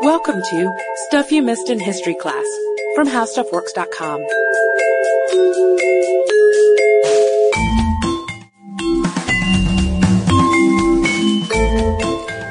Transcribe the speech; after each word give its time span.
Welcome 0.00 0.42
to 0.42 0.76
Stuff 1.06 1.30
You 1.30 1.42
Missed 1.42 1.70
in 1.70 1.78
History 1.78 2.14
Class 2.14 2.44
from 2.94 3.06
HowStuffWorks.com. 3.08 4.24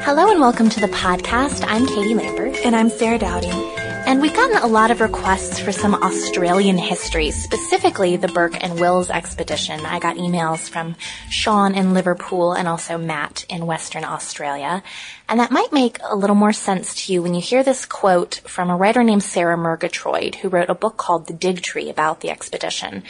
Hello 0.04 0.30
and 0.30 0.40
welcome 0.40 0.70
to 0.70 0.80
the 0.80 0.88
podcast. 0.88 1.66
I'm 1.68 1.88
Katie 1.88 2.14
Lambert. 2.14 2.56
And 2.66 2.76
I'm 2.76 2.90
Sarah 2.90 3.18
Dowdy. 3.18 3.83
And 4.14 4.22
we've 4.22 4.32
gotten 4.32 4.58
a 4.58 4.68
lot 4.68 4.92
of 4.92 5.02
requests 5.02 5.58
for 5.58 5.72
some 5.72 5.96
Australian 5.96 6.78
history, 6.78 7.32
specifically 7.32 8.16
the 8.16 8.28
Burke 8.28 8.64
and 8.64 8.80
Wills 8.80 9.10
expedition. 9.10 9.84
I 9.88 9.98
got 9.98 10.18
emails 10.18 10.70
from 10.70 10.96
Sean 11.32 11.74
in 11.74 11.96
Liverpool 11.96 12.54
and 12.54 12.68
also 12.68 13.00
Matt 13.00 13.44
in 13.50 13.66
Western 13.66 14.06
Australia. 14.06 14.84
And 15.28 15.40
that 15.40 15.50
might 15.50 15.74
make 15.74 15.98
a 16.04 16.16
little 16.16 16.36
more 16.36 16.54
sense 16.54 16.94
to 16.94 17.12
you 17.12 17.24
when 17.24 17.34
you 17.34 17.42
hear 17.42 17.64
this 17.64 17.88
quote 17.88 18.42
from 18.46 18.70
a 18.70 18.78
writer 18.78 19.04
named 19.04 19.24
Sarah 19.24 19.58
Murgatroyd, 19.58 20.36
who 20.36 20.50
wrote 20.50 20.70
a 20.70 20.76
book 20.76 20.96
called 20.96 21.26
The 21.26 21.34
Dig 21.34 21.64
Tree 21.64 21.90
about 21.90 22.22
the 22.22 22.30
expedition. 22.30 23.02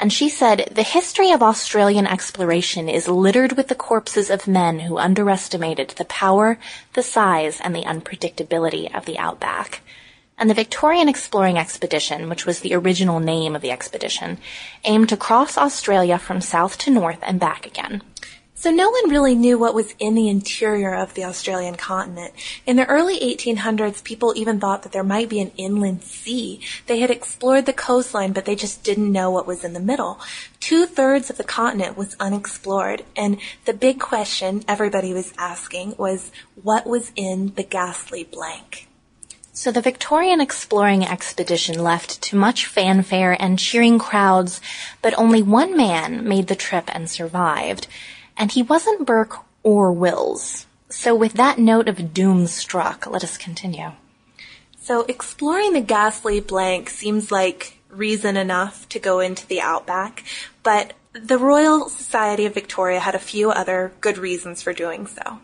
And 0.00 0.12
she 0.12 0.28
said, 0.28 0.72
the 0.72 0.82
history 0.82 1.30
of 1.30 1.44
Australian 1.44 2.08
exploration 2.08 2.88
is 2.88 3.06
littered 3.06 3.52
with 3.52 3.68
the 3.68 3.76
corpses 3.76 4.30
of 4.30 4.48
men 4.48 4.80
who 4.80 4.98
underestimated 4.98 5.90
the 5.90 6.06
power, 6.06 6.58
the 6.94 7.04
size, 7.04 7.60
and 7.60 7.72
the 7.72 7.84
unpredictability 7.84 8.92
of 8.92 9.04
the 9.04 9.16
outback 9.16 9.82
and 10.40 10.48
the 10.48 10.54
Victorian 10.54 11.08
Exploring 11.08 11.58
Expedition, 11.58 12.30
which 12.30 12.46
was 12.46 12.60
the 12.60 12.74
original 12.74 13.20
name 13.20 13.54
of 13.54 13.60
the 13.60 13.70
expedition, 13.70 14.38
aimed 14.84 15.10
to 15.10 15.16
cross 15.16 15.58
Australia 15.58 16.18
from 16.18 16.40
south 16.40 16.78
to 16.78 16.90
north 16.90 17.18
and 17.22 17.38
back 17.38 17.66
again. 17.66 18.02
So 18.54 18.70
no 18.70 18.90
one 18.90 19.08
really 19.08 19.34
knew 19.34 19.58
what 19.58 19.74
was 19.74 19.94
in 19.98 20.14
the 20.14 20.28
interior 20.28 20.94
of 20.94 21.14
the 21.14 21.24
Australian 21.24 21.76
continent. 21.76 22.34
In 22.66 22.76
the 22.76 22.86
early 22.86 23.18
1800s, 23.18 24.04
people 24.04 24.34
even 24.36 24.60
thought 24.60 24.82
that 24.82 24.92
there 24.92 25.02
might 25.02 25.30
be 25.30 25.40
an 25.40 25.52
inland 25.56 26.02
sea. 26.02 26.60
They 26.86 27.00
had 27.00 27.10
explored 27.10 27.64
the 27.64 27.72
coastline, 27.72 28.32
but 28.32 28.44
they 28.44 28.54
just 28.56 28.82
didn't 28.82 29.12
know 29.12 29.30
what 29.30 29.46
was 29.46 29.64
in 29.64 29.72
the 29.72 29.80
middle. 29.80 30.20
Two 30.58 30.84
thirds 30.84 31.30
of 31.30 31.38
the 31.38 31.44
continent 31.44 31.96
was 31.96 32.16
unexplored, 32.20 33.02
and 33.16 33.38
the 33.64 33.72
big 33.72 33.98
question 33.98 34.62
everybody 34.68 35.14
was 35.14 35.32
asking 35.38 35.94
was, 35.96 36.30
what 36.62 36.86
was 36.86 37.12
in 37.16 37.54
the 37.54 37.62
ghastly 37.62 38.24
blank? 38.24 38.89
So 39.60 39.70
the 39.70 39.82
Victorian 39.82 40.40
exploring 40.40 41.04
expedition 41.04 41.84
left 41.84 42.22
to 42.22 42.34
much 42.34 42.64
fanfare 42.64 43.36
and 43.38 43.58
cheering 43.58 43.98
crowds, 43.98 44.58
but 45.02 45.12
only 45.18 45.42
one 45.42 45.76
man 45.76 46.26
made 46.26 46.46
the 46.46 46.54
trip 46.54 46.84
and 46.88 47.10
survived. 47.10 47.86
And 48.38 48.50
he 48.50 48.62
wasn't 48.62 49.04
Burke 49.04 49.36
or 49.62 49.92
Wills. 49.92 50.64
So 50.88 51.14
with 51.14 51.34
that 51.34 51.58
note 51.58 51.90
of 51.90 52.14
doom 52.14 52.46
struck, 52.46 53.06
let 53.06 53.22
us 53.22 53.36
continue. 53.36 53.92
So 54.80 55.02
exploring 55.02 55.74
the 55.74 55.82
ghastly 55.82 56.40
blank 56.40 56.88
seems 56.88 57.30
like 57.30 57.76
reason 57.90 58.38
enough 58.38 58.88
to 58.88 58.98
go 58.98 59.20
into 59.20 59.46
the 59.46 59.60
outback, 59.60 60.24
but 60.62 60.94
the 61.12 61.36
Royal 61.36 61.90
Society 61.90 62.46
of 62.46 62.54
Victoria 62.54 63.00
had 63.00 63.14
a 63.14 63.18
few 63.18 63.50
other 63.50 63.92
good 64.00 64.16
reasons 64.16 64.62
for 64.62 64.72
doing 64.72 65.06
so 65.06 65.40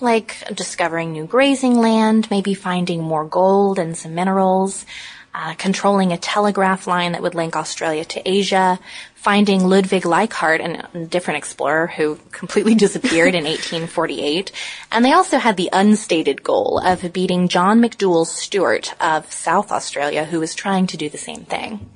like 0.00 0.42
discovering 0.54 1.12
new 1.12 1.26
grazing 1.26 1.74
land, 1.78 2.30
maybe 2.30 2.54
finding 2.54 3.02
more 3.02 3.24
gold 3.24 3.78
and 3.78 3.96
some 3.96 4.14
minerals, 4.14 4.86
uh, 5.34 5.54
controlling 5.54 6.12
a 6.12 6.18
telegraph 6.18 6.86
line 6.86 7.12
that 7.12 7.22
would 7.22 7.34
link 7.34 7.54
Australia 7.54 8.04
to 8.04 8.28
Asia, 8.28 8.78
finding 9.14 9.64
Ludwig 9.64 10.04
Leichhardt, 10.04 10.60
a 10.60 11.06
different 11.06 11.38
explorer 11.38 11.86
who 11.86 12.18
completely 12.32 12.74
disappeared 12.86 13.34
in 13.34 13.44
1848. 13.44 14.52
And 14.90 15.04
they 15.04 15.12
also 15.12 15.38
had 15.38 15.56
the 15.56 15.70
unstated 15.72 16.42
goal 16.42 16.80
of 16.84 17.12
beating 17.12 17.48
John 17.48 17.80
McDouall 17.80 18.26
Stuart 18.26 18.94
of 19.00 19.30
South 19.32 19.70
Australia, 19.70 20.24
who 20.24 20.40
was 20.40 20.54
trying 20.54 20.86
to 20.88 20.96
do 20.96 21.08
the 21.08 21.18
same 21.18 21.44
thing. 21.44 21.88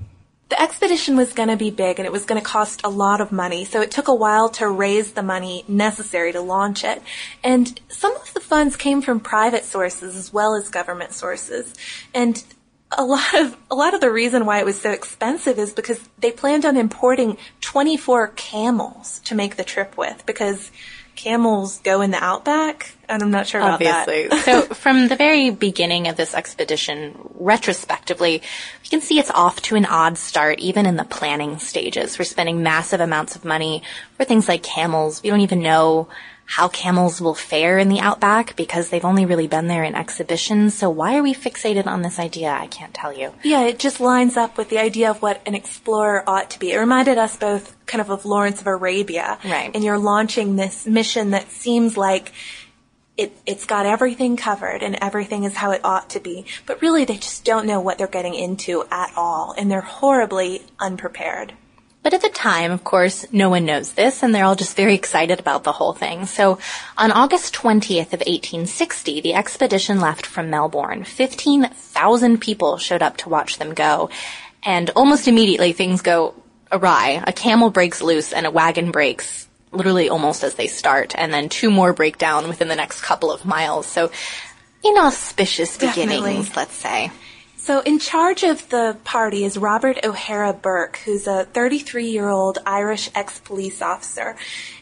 The 0.53 0.61
expedition 0.61 1.17
was 1.17 1.33
going 1.33 1.49
to 1.49 1.57
be 1.57 1.71
big 1.71 1.99
and 1.99 2.05
it 2.05 2.13
was 2.13 2.27
going 2.27 2.39
to 2.39 2.47
cost 2.47 2.83
a 2.85 2.91
lot 2.91 3.23
of 3.23 3.33
money, 3.33 3.65
so 3.65 3.81
it 3.81 3.91
took 3.91 4.09
a 4.09 4.15
while 4.15 4.51
to 4.51 4.69
raise 4.69 5.13
the 5.13 5.23
money 5.23 5.65
necessary 5.67 6.31
to 6.31 6.43
launch 6.43 6.85
it. 6.85 7.01
And 7.43 7.81
some 7.89 8.15
of 8.17 8.35
the 8.35 8.41
funds 8.41 8.77
came 8.77 9.01
from 9.01 9.19
private 9.19 9.65
sources 9.65 10.15
as 10.15 10.31
well 10.31 10.55
as 10.55 10.69
government 10.69 11.15
sources. 11.15 11.73
And 12.13 12.45
a 12.91 13.03
lot 13.03 13.35
of 13.35 13.57
a 13.71 13.75
lot 13.75 13.95
of 13.95 14.03
the 14.03 14.13
reason 14.13 14.45
why 14.45 14.59
it 14.59 14.67
was 14.67 14.79
so 14.79 14.91
expensive 14.91 15.59
is 15.59 15.73
because 15.73 16.07
they 16.19 16.31
planned 16.31 16.67
on 16.67 16.77
importing 16.77 17.39
24 17.63 18.29
camels 18.37 19.21
to 19.21 19.35
make 19.35 19.57
the 19.57 19.65
trip 19.65 19.97
with 19.97 20.23
because 20.27 20.71
camels 21.23 21.79
go 21.81 22.01
in 22.01 22.11
the 22.11 22.23
outback? 22.23 22.95
And 23.09 23.23
I'm 23.23 23.31
not 23.31 23.47
sure 23.47 23.61
about 23.61 23.75
Obviously. 23.75 24.29
that. 24.29 24.45
so 24.45 24.63
from 24.63 25.09
the 25.09 25.17
very 25.17 25.51
beginning 25.51 26.09
of 26.09 26.17
this 26.17 26.35
expedition, 26.35 27.17
retrospectively, 27.35 28.43
we 28.83 28.89
can 28.89 29.01
see 29.01 29.19
it's 29.19 29.31
off 29.31 29.63
to 29.63 29.77
an 29.77 29.85
odd 29.87 30.19
start, 30.19 30.59
even 30.59 30.85
in 30.85 30.97
the 30.97 31.05
planning 31.05 31.59
stages. 31.59 32.19
We're 32.19 32.25
spending 32.25 32.63
massive 32.63 33.01
amounts 33.01 33.37
of 33.37 33.45
money 33.45 33.83
for 34.17 34.25
things 34.25 34.49
like 34.49 34.63
camels. 34.63 35.23
We 35.23 35.31
don't 35.31 35.41
even 35.41 35.63
know 35.63 36.09
how 36.53 36.69
camels 36.69 37.19
will 37.19 37.35
fare 37.35 37.79
in 37.79 37.89
the 37.89 37.99
outback 37.99 38.55
because 38.57 38.91
they've 38.91 39.07
only 39.07 39.25
really 39.25 39.47
been 39.47 39.69
there 39.69 39.85
in 39.85 39.95
exhibitions. 39.95 40.75
So 40.75 40.91
why 40.91 41.17
are 41.17 41.23
we 41.23 41.33
fixated 41.33 41.87
on 41.87 42.03
this 42.03 42.19
idea? 42.19 42.51
I 42.51 42.67
can't 42.67 42.93
tell 42.93 43.11
you. 43.11 43.33
Yeah, 43.43 43.63
it 43.63 43.79
just 43.79 44.01
lines 44.01 44.37
up 44.37 44.59
with 44.59 44.69
the 44.69 44.77
idea 44.77 45.11
of 45.11 45.23
what 45.23 45.41
an 45.47 45.55
explorer 45.55 46.23
ought 46.27 46.51
to 46.51 46.59
be. 46.59 46.73
It 46.73 46.77
reminded 46.77 47.17
us 47.17 47.39
both 47.39 47.75
kind 47.87 48.03
of 48.03 48.11
of 48.11 48.27
Lawrence 48.27 48.61
of 48.61 48.67
Arabia. 48.67 49.39
Right. 49.43 49.71
And 49.73 49.83
you're 49.83 49.97
launching 49.97 50.57
this 50.57 50.85
mission 50.85 51.31
that 51.31 51.51
seems 51.51 51.97
like 51.97 52.33
it, 53.17 53.35
it's 53.47 53.65
got 53.65 53.87
everything 53.87 54.37
covered 54.37 54.83
and 54.83 54.99
everything 55.01 55.45
is 55.45 55.55
how 55.55 55.71
it 55.71 55.81
ought 55.83 56.11
to 56.11 56.21
be. 56.21 56.45
But 56.67 56.83
really 56.83 57.07
they 57.07 57.17
just 57.17 57.47
don't 57.47 57.67
know 57.67 57.81
what 57.81 57.97
they're 57.97 58.07
getting 58.07 58.35
into 58.35 58.85
at 58.91 59.11
all 59.17 59.55
and 59.57 59.71
they're 59.71 59.81
horribly 59.81 60.67
unprepared. 60.79 61.55
But 62.03 62.15
at 62.15 62.23
the 62.23 62.29
time, 62.29 62.73
of 62.73 62.83
course, 62.83 63.27
no 63.31 63.49
one 63.49 63.65
knows 63.65 63.93
this, 63.93 64.23
and 64.23 64.35
they're 64.35 64.45
all 64.45 64.57
just 64.57 64.77
very 64.77 64.95
excited 64.95 65.39
about 65.39 65.63
the 65.63 65.73
whole 65.73 65.93
thing. 65.93 66.27
So 66.27 66.59
on 66.99 67.13
August 67.13 67.55
20th 67.55 68.13
of 68.13 68.21
1860, 68.21 69.21
the 69.21 69.35
expedition 69.35 70.01
left 70.01 70.27
from 70.27 70.51
Melbourne. 70.51 71.05
15,000 71.05 72.41
people 72.41 72.77
showed 72.79 73.03
up 73.03 73.19
to 73.19 73.29
watch 73.29 73.59
them 73.59 73.73
go. 73.73 74.11
And 74.65 74.91
almost 74.91 75.29
immediately 75.29 75.73
things 75.73 76.03
go 76.03 76.35
awry. 76.73 77.23
A 77.25 77.33
camel 77.33 77.71
breaks 77.71 78.03
loose 78.03 78.33
and 78.33 78.47
a 78.47 78.51
wagon 78.51 78.91
breaks 78.91 79.47
literally 79.71 80.09
almost 80.09 80.45
as 80.45 80.55
they 80.55 80.67
start, 80.67 81.15
and 81.17 81.33
then 81.33 81.49
two 81.49 81.71
more 81.71 81.93
break 81.93 82.19
down 82.19 82.49
within 82.49 82.69
the 82.69 82.77
next 82.77 83.01
couple 83.03 83.33
of 83.33 83.45
miles. 83.45 83.87
So 83.87 84.11
inauspicious 84.85 85.77
beginnings, 85.79 86.49
Definitely. 86.49 86.53
let's 86.57 86.75
say. 86.75 87.11
So 87.63 87.79
in 87.79 88.01
charge 88.01 88.43
of 88.43 88.69
the 88.71 88.97
party 89.05 89.45
is 89.45 89.57
Robert 89.57 90.05
O'Hara 90.05 90.53
Burke, 90.53 90.97
who's 91.05 91.29
a 91.29 91.45
33 91.45 92.07
year 92.07 92.29
old 92.29 92.59
Irish 92.67 93.09
ex 93.15 93.39
police 93.39 93.81
officer. 93.81 94.35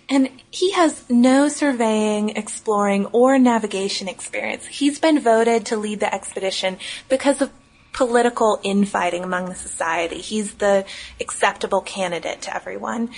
And 0.08 0.30
he 0.50 0.70
has 0.70 1.04
no 1.10 1.48
surveying, 1.48 2.30
exploring, 2.30 3.04
or 3.12 3.38
navigation 3.38 4.08
experience. 4.08 4.66
He's 4.66 4.98
been 4.98 5.20
voted 5.20 5.66
to 5.66 5.76
lead 5.76 6.00
the 6.00 6.12
expedition 6.12 6.78
because 7.10 7.42
of 7.42 7.50
political 7.92 8.58
infighting 8.62 9.24
among 9.24 9.50
the 9.50 9.54
society. 9.54 10.16
He's 10.16 10.54
the 10.54 10.86
acceptable 11.20 11.82
candidate 11.82 12.40
to 12.42 12.56
everyone. 12.56 13.10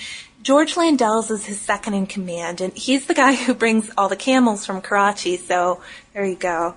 George 0.43 0.75
Landells 0.75 1.31
is 1.31 1.47
his 1.47 1.61
second 1.61 1.95
in 1.95 2.07
command, 2.07 2.61
and 2.61 2.73
he's 2.73 3.07
the 3.07 3.15
guy 3.15 3.35
who 3.35 3.55
brings 3.55 3.93
all 3.97 4.09
the 4.09 4.17
camels 4.17 4.67
from 4.67 4.81
Karachi, 4.81 5.37
so 5.37 5.81
there 6.15 6.25
you 6.25 6.35
go. 6.35 6.75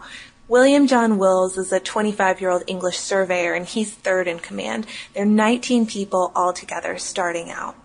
William 0.48 0.86
John 0.86 1.18
Wills 1.18 1.58
is 1.58 1.72
a 1.72 1.80
25 1.80 2.40
year 2.40 2.52
old 2.52 2.64
English 2.68 3.00
surveyor 3.00 3.54
and 3.54 3.66
he's 3.66 3.92
third 3.92 4.28
in 4.28 4.38
command. 4.38 4.86
There 5.14 5.24
are 5.24 5.26
19 5.26 5.88
people 5.88 6.32
altogether 6.36 7.00
starting 7.00 7.50
out. 7.50 7.76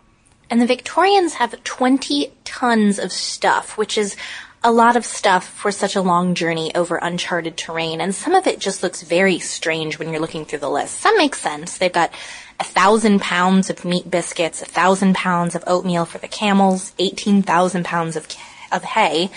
And 0.51 0.61
the 0.61 0.67
Victorians 0.67 1.35
have 1.35 1.63
20 1.65 2.33
tons 2.45 2.99
of 2.99 3.13
stuff, 3.13 3.79
which 3.79 3.97
is 3.97 4.15
a 4.63 4.71
lot 4.71 4.95
of 4.95 5.07
stuff 5.07 5.49
for 5.49 5.73
such 5.73 5.97
a 5.97 6.03
long 6.03 6.35
journey 6.35 6.75
over 6.75 6.97
uncharted 6.97 7.57
terrain. 7.57 7.99
And 7.99 8.15
some 8.15 8.35
of 8.35 8.47
it 8.47 8.59
just 8.59 8.83
looks 8.83 9.03
very 9.03 9.39
strange 9.39 9.99
when 9.99 10.11
you're 10.11 10.21
looking 10.21 10.45
through 10.45 10.59
the 10.59 10.69
list. 10.69 11.01
Some 11.01 11.17
make 11.17 11.35
sense. 11.35 11.79
They've 11.79 11.91
got 11.91 12.13
a 12.59 12.65
thousand 12.65 13.23
pounds 13.23 13.71
of 13.71 13.87
meat 13.87 14.11
biscuits, 14.11 14.61
a 14.61 14.67
thousand 14.67 15.15
pounds 15.15 15.55
of 15.55 15.65
oatmeal 15.67 16.05
for 16.05 16.19
the 16.19 16.29
camels, 16.29 16.93
18,000 16.99 17.87
pounds 17.87 18.17
of, 18.17 18.27
of 18.71 18.85
hay. 18.85 19.31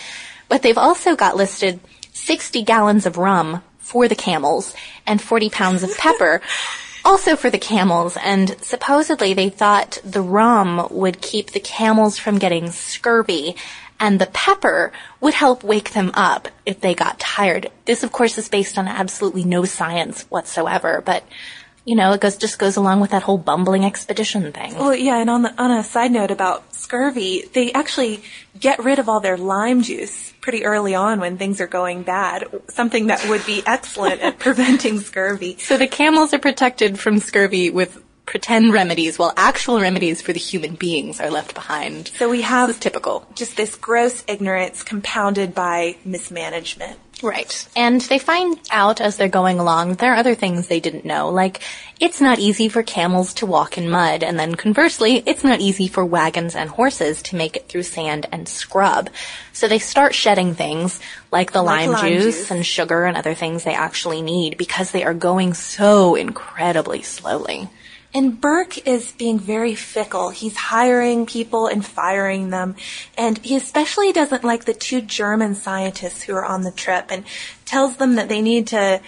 But 0.50 0.62
they've 0.62 0.78
also 0.78 1.16
got 1.16 1.38
listed 1.38 1.80
60 2.14 2.64
gallons 2.64 3.06
of 3.06 3.18
rum 3.18 3.64
for 3.80 4.08
the 4.08 4.16
camels 4.16 4.74
and 5.06 5.22
40 5.22 5.50
pounds 5.50 5.84
of 5.84 5.96
pepper 5.98 6.42
also 7.06 7.36
for 7.36 7.50
the 7.50 7.60
camels. 7.60 8.18
And 8.24 8.56
supposedly 8.62 9.34
they 9.34 9.50
thought 9.50 10.00
the 10.06 10.22
rum 10.22 10.88
would 10.90 11.22
keep 11.22 11.52
the 11.52 11.60
camels 11.60 12.18
from 12.18 12.40
getting 12.40 12.72
scurvy 12.72 13.56
and 14.00 14.20
the 14.20 14.28
pepper 14.28 14.92
would 15.22 15.34
help 15.34 15.64
wake 15.64 15.92
them 15.92 16.12
up 16.14 16.48
if 16.66 16.82
they 16.82 16.96
got 16.96 17.20
tired. 17.20 17.72
This 17.86 18.04
of 18.04 18.12
course 18.12 18.38
is 18.38 18.50
based 18.50 18.78
on 18.78 18.88
absolutely 18.88 19.44
no 19.44 19.66
science 19.66 20.24
whatsoever, 20.24 21.02
but 21.06 21.24
you 21.86 21.96
know, 21.96 22.14
it 22.14 22.22
goes 22.22 22.38
just 22.38 22.60
goes 22.60 22.78
along 22.78 23.02
with 23.02 23.12
that 23.12 23.24
whole 23.24 23.38
bumbling 23.38 23.84
expedition 23.84 24.52
thing. 24.54 24.76
Well, 24.76 24.96
yeah, 24.96 25.18
and 25.18 25.30
on 25.30 25.42
the 25.42 25.62
on 25.62 25.72
a 25.72 25.84
side 25.84 26.12
note 26.12 26.32
about 26.32 26.74
scurvy, 26.74 27.50
they 27.54 27.72
actually 27.74 28.24
get 28.60 28.84
rid 28.84 29.00
of 29.00 29.10
all 29.10 29.20
their 29.20 29.38
lime 29.38 29.82
juice 29.82 30.34
pretty 30.40 30.66
early 30.66 30.96
on 30.96 31.20
when 31.20 31.38
things 31.38 31.60
are 31.60 31.68
going 31.68 32.04
bad. 32.04 32.46
Something 32.70 33.08
that 33.08 33.28
would 33.28 33.46
be 33.46 33.64
excellent 33.66 34.22
at 34.22 34.40
preventing 34.40 35.00
scurvy. 35.00 35.58
So 35.58 35.78
the 35.78 35.88
camels 35.88 36.34
are 36.34 36.40
protected 36.40 37.00
from 37.00 37.20
scurvy 37.20 37.70
with 37.70 38.02
pretend 38.26 38.72
remedies 38.72 39.20
while 39.20 39.34
actual 39.36 39.80
remedies 39.80 40.22
for 40.22 40.34
the 40.34 40.40
human 40.40 40.76
beings 40.76 41.20
are 41.20 41.30
left 41.30 41.54
behind. 41.54 42.08
So 42.10 42.30
we 42.30 42.42
have 42.42 42.80
typical. 42.80 43.28
just 43.36 43.58
this 43.58 43.76
gross 43.76 44.24
ignorance 44.28 44.84
compounded 44.84 45.54
by 45.54 45.98
mismanagement. 46.06 46.98
Right. 47.24 47.68
And 47.74 48.02
they 48.02 48.20
find 48.20 48.60
out 48.70 49.00
as 49.00 49.16
they're 49.16 49.30
going 49.30 49.58
along 49.58 49.90
that 49.90 50.00
there 50.00 50.12
are 50.14 50.18
other 50.18 50.36
things 50.36 50.68
they 50.68 50.82
didn't 50.82 51.06
know, 51.06 51.30
like 51.30 51.62
it's 52.00 52.20
not 52.20 52.38
easy 52.38 52.68
for 52.68 52.84
camels 52.84 53.34
to 53.36 53.46
walk 53.46 53.78
in 53.78 53.90
mud, 53.90 54.24
and 54.24 54.38
then 54.38 54.56
conversely, 54.56 55.24
it's 55.26 55.44
not 55.44 55.62
easy 55.62 55.88
for 55.88 56.04
wagons 56.04 56.54
and 56.54 56.70
horses 56.70 57.22
to 57.24 57.38
make 57.38 57.56
it 57.56 57.70
through 57.70 57.84
sand 57.84 58.28
and 58.34 58.50
scrub. 58.50 59.10
So 59.54 59.70
they 59.70 59.80
start 59.80 60.14
shedding 60.14 60.54
things 60.54 61.00
like 61.32 61.54
the 61.54 61.64
Like 61.64 61.88
lime, 61.88 61.92
lime 61.92 62.12
juice, 62.12 62.36
juice. 62.40 62.52
and 62.52 62.66
sugar 62.66 63.06
and 63.06 63.16
other 63.16 63.36
things 63.36 63.64
they 63.64 63.74
actually 63.74 64.22
need 64.22 64.58
because 64.58 64.92
they 64.92 65.06
are 65.06 65.14
going 65.14 65.54
so 65.54 66.16
incredibly 66.16 67.04
slowly. 67.04 67.70
And 68.14 68.40
Burke 68.40 68.88
is 68.88 69.12
being 69.14 69.40
very 69.40 69.74
fickle. 69.74 70.30
He's 70.30 70.56
hiring 70.56 71.26
people 71.26 71.68
and 71.68 71.84
firing 71.84 72.52
them. 72.52 72.76
And 73.18 73.40
he 73.40 73.56
especially 73.56 74.12
doesn't 74.12 74.44
like 74.44 74.66
the 74.66 74.74
two 74.74 75.02
German 75.02 75.56
scientists 75.56 76.22
who 76.22 76.36
are 76.36 76.46
on 76.46 76.62
the 76.62 76.72
trip 76.72 77.08
and 77.10 77.26
tells 77.66 77.98
them 77.98 78.16
that 78.16 78.30
they 78.30 78.42
need 78.42 78.68
to 78.68 79.02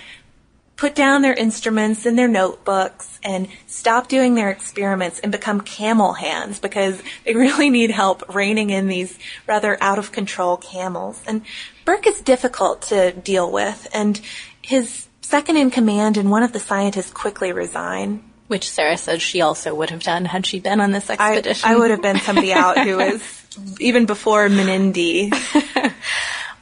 put 0.75 0.95
down 0.95 1.21
their 1.21 1.33
instruments 1.33 2.05
and 2.05 2.17
their 2.17 2.27
notebooks 2.27 3.19
and 3.23 3.47
stop 3.65 4.07
doing 4.07 4.35
their 4.35 4.49
experiments 4.49 5.19
and 5.19 5.31
become 5.31 5.61
camel 5.61 6.13
hands 6.13 6.59
because 6.59 7.01
they 7.25 7.33
really 7.33 7.69
need 7.69 7.91
help 7.91 8.23
reining 8.33 8.71
in 8.71 8.87
these 8.87 9.17
rather 9.47 9.77
out 9.81 9.99
of 9.99 10.11
control 10.11 10.57
camels. 10.57 11.23
And 11.27 11.43
Burke 11.85 12.07
is 12.07 12.19
difficult 12.21 12.81
to 12.83 13.13
deal 13.13 13.49
with 13.51 13.87
and 13.93 14.19
his 14.61 15.07
second 15.21 15.57
in 15.57 15.71
command 15.71 16.17
and 16.17 16.29
one 16.29 16.43
of 16.43 16.51
the 16.51 16.59
scientists 16.59 17.11
quickly 17.11 17.51
resign. 17.53 18.23
Which 18.47 18.69
Sarah 18.69 18.97
says 18.97 19.21
she 19.21 19.41
also 19.41 19.73
would 19.73 19.89
have 19.89 20.03
done 20.03 20.25
had 20.25 20.45
she 20.45 20.59
been 20.59 20.79
on 20.79 20.91
this 20.91 21.09
I, 21.09 21.13
expedition. 21.13 21.69
I 21.69 21.77
would 21.77 21.89
have 21.89 22.01
been 22.01 22.19
somebody 22.19 22.53
out 22.53 22.77
who 22.77 22.97
was 22.97 23.45
even 23.79 24.05
before 24.05 24.47
Menindee. 24.49 25.31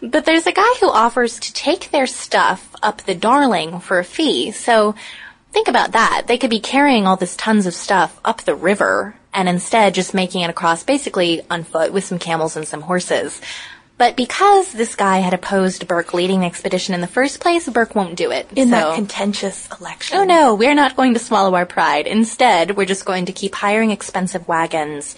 But 0.03 0.25
there's 0.25 0.47
a 0.47 0.51
guy 0.51 0.73
who 0.81 0.89
offers 0.89 1.39
to 1.39 1.53
take 1.53 1.89
their 1.89 2.07
stuff 2.07 2.75
up 2.83 3.03
the 3.03 3.15
Darling 3.15 3.79
for 3.79 3.99
a 3.99 4.03
fee. 4.03 4.51
So 4.51 4.95
think 5.53 5.69
about 5.69 5.93
that. 5.93 6.25
They 6.27 6.37
could 6.37 6.49
be 6.49 6.59
carrying 6.59 7.07
all 7.07 7.15
this 7.15 7.37
tons 7.37 7.65
of 7.65 7.73
stuff 7.73 8.19
up 8.25 8.41
the 8.41 8.53
river 8.53 9.15
and 9.33 9.47
instead 9.47 9.93
just 9.93 10.13
making 10.13 10.41
it 10.41 10.49
across 10.49 10.83
basically 10.83 11.41
on 11.49 11.63
foot 11.63 11.93
with 11.93 12.03
some 12.03 12.19
camels 12.19 12.57
and 12.57 12.67
some 12.67 12.81
horses. 12.81 13.39
But 13.97 14.15
because 14.17 14.73
this 14.73 14.95
guy 14.95 15.19
had 15.19 15.33
opposed 15.33 15.87
Burke 15.87 16.13
leading 16.13 16.39
the 16.41 16.45
expedition 16.45 16.93
in 16.95 17.01
the 17.01 17.07
first 17.07 17.39
place, 17.39 17.69
Burke 17.69 17.95
won't 17.95 18.15
do 18.15 18.31
it. 18.31 18.47
in 18.55 18.69
So- 18.69 18.75
that 18.75 18.95
contentious 18.95 19.69
election. 19.79 20.17
Oh 20.17 20.23
no, 20.23 20.55
we're 20.55 20.73
not 20.75 20.95
going 20.95 21.13
to 21.13 21.19
swallow 21.19 21.53
our 21.55 21.65
pride. 21.65 22.07
Instead, 22.07 22.75
we're 22.75 22.85
just 22.85 23.05
going 23.05 23.25
to 23.25 23.31
keep 23.33 23.55
hiring 23.55 23.91
expensive 23.91 24.47
wagons 24.47 25.15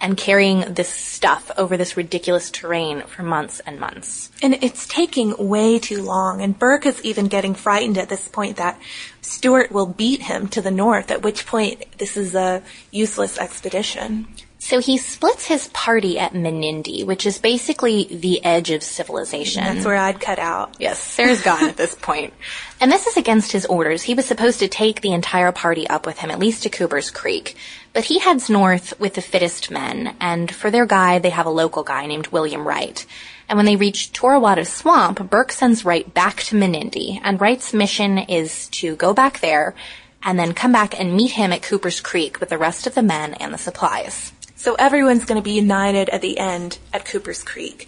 and 0.00 0.16
carrying 0.16 0.60
this 0.74 0.88
stuff 0.88 1.50
over 1.56 1.76
this 1.76 1.96
ridiculous 1.96 2.50
terrain 2.50 3.02
for 3.02 3.22
months 3.22 3.60
and 3.64 3.78
months. 3.78 4.30
And 4.42 4.54
it's 4.62 4.86
taking 4.86 5.34
way 5.38 5.78
too 5.78 6.02
long. 6.02 6.42
And 6.42 6.58
Burke 6.58 6.84
is 6.84 7.00
even 7.02 7.28
getting 7.28 7.54
frightened 7.54 7.96
at 7.96 8.08
this 8.08 8.28
point 8.28 8.56
that 8.56 8.78
Stuart 9.22 9.70
will 9.70 9.86
beat 9.86 10.22
him 10.22 10.48
to 10.48 10.60
the 10.60 10.70
north, 10.70 11.10
at 11.10 11.22
which 11.22 11.46
point 11.46 11.84
this 11.98 12.16
is 12.16 12.34
a 12.34 12.62
useless 12.90 13.38
expedition. 13.38 14.26
So 14.64 14.80
he 14.80 14.96
splits 14.96 15.44
his 15.44 15.68
party 15.68 16.18
at 16.18 16.32
Menindee, 16.32 17.04
which 17.04 17.26
is 17.26 17.36
basically 17.36 18.04
the 18.04 18.42
edge 18.42 18.70
of 18.70 18.82
civilization. 18.82 19.62
That's 19.62 19.84
where 19.84 19.94
I'd 19.94 20.18
cut 20.18 20.38
out. 20.38 20.76
Yes, 20.78 20.98
Sarah's 20.98 21.42
gone 21.42 21.64
at 21.64 21.76
this 21.76 21.94
point. 22.00 22.32
And 22.80 22.90
this 22.90 23.06
is 23.06 23.18
against 23.18 23.52
his 23.52 23.66
orders. 23.66 24.02
He 24.02 24.14
was 24.14 24.24
supposed 24.24 24.60
to 24.60 24.68
take 24.68 25.02
the 25.02 25.12
entire 25.12 25.52
party 25.52 25.86
up 25.86 26.06
with 26.06 26.16
him, 26.16 26.30
at 26.30 26.38
least 26.38 26.62
to 26.62 26.70
Cooper's 26.70 27.10
Creek. 27.10 27.56
But 27.92 28.04
he 28.04 28.20
heads 28.20 28.48
north 28.48 28.98
with 28.98 29.16
the 29.16 29.20
fittest 29.20 29.70
men, 29.70 30.16
and 30.18 30.50
for 30.50 30.70
their 30.70 30.86
guide, 30.86 31.22
they 31.22 31.30
have 31.30 31.44
a 31.44 31.50
local 31.50 31.82
guy 31.82 32.06
named 32.06 32.28
William 32.28 32.66
Wright. 32.66 33.04
And 33.50 33.58
when 33.58 33.66
they 33.66 33.76
reach 33.76 34.14
Torowotto 34.14 34.66
Swamp, 34.66 35.28
Burke 35.28 35.52
sends 35.52 35.84
Wright 35.84 36.14
back 36.14 36.38
to 36.44 36.56
Menindee, 36.56 37.20
and 37.22 37.38
Wright's 37.38 37.74
mission 37.74 38.16
is 38.16 38.68
to 38.68 38.96
go 38.96 39.12
back 39.12 39.40
there 39.40 39.74
and 40.22 40.38
then 40.38 40.54
come 40.54 40.72
back 40.72 40.98
and 40.98 41.14
meet 41.14 41.32
him 41.32 41.52
at 41.52 41.62
Cooper's 41.62 42.00
Creek 42.00 42.40
with 42.40 42.48
the 42.48 42.56
rest 42.56 42.86
of 42.86 42.94
the 42.94 43.02
men 43.02 43.34
and 43.34 43.52
the 43.52 43.58
supplies. 43.58 44.32
So 44.64 44.76
everyone's 44.76 45.26
going 45.26 45.38
to 45.38 45.44
be 45.44 45.56
united 45.56 46.08
at 46.08 46.22
the 46.22 46.38
end 46.38 46.78
at 46.90 47.04
Cooper's 47.04 47.42
Creek, 47.42 47.86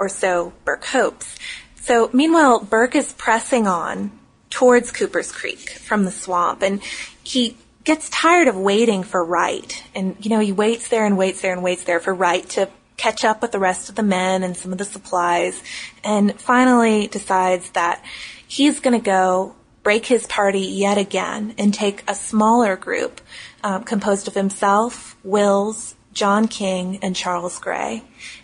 or 0.00 0.08
so 0.08 0.52
Burke 0.64 0.84
hopes. 0.86 1.36
So 1.76 2.10
meanwhile, 2.12 2.58
Burke 2.58 2.96
is 2.96 3.12
pressing 3.12 3.68
on 3.68 4.10
towards 4.50 4.90
Cooper's 4.90 5.30
Creek 5.30 5.70
from 5.70 6.04
the 6.04 6.10
swamp, 6.10 6.60
and 6.60 6.82
he 7.22 7.56
gets 7.84 8.10
tired 8.10 8.48
of 8.48 8.56
waiting 8.56 9.04
for 9.04 9.24
Wright. 9.24 9.80
And, 9.94 10.16
you 10.18 10.30
know, 10.30 10.40
he 10.40 10.50
waits 10.50 10.88
there 10.88 11.06
and 11.06 11.16
waits 11.16 11.40
there 11.40 11.52
and 11.52 11.62
waits 11.62 11.84
there 11.84 12.00
for 12.00 12.12
Wright 12.12 12.48
to 12.48 12.68
catch 12.96 13.24
up 13.24 13.40
with 13.40 13.52
the 13.52 13.60
rest 13.60 13.88
of 13.88 13.94
the 13.94 14.02
men 14.02 14.42
and 14.42 14.56
some 14.56 14.72
of 14.72 14.78
the 14.78 14.84
supplies, 14.84 15.62
and 16.02 16.34
finally 16.40 17.06
decides 17.06 17.70
that 17.70 18.04
he's 18.48 18.80
going 18.80 18.98
to 18.98 19.04
go 19.04 19.54
break 19.84 20.06
his 20.06 20.26
party 20.26 20.60
yet 20.60 20.98
again 20.98 21.54
and 21.58 21.72
take 21.72 22.02
a 22.08 22.14
smaller 22.16 22.74
group 22.74 23.20
um, 23.62 23.84
composed 23.84 24.28
of 24.28 24.34
himself, 24.34 25.16
Wills, 25.24 25.94
John 26.12 26.48
King, 26.48 26.98
and 27.02 27.16
Charles 27.16 27.58
Gray. 27.58 28.02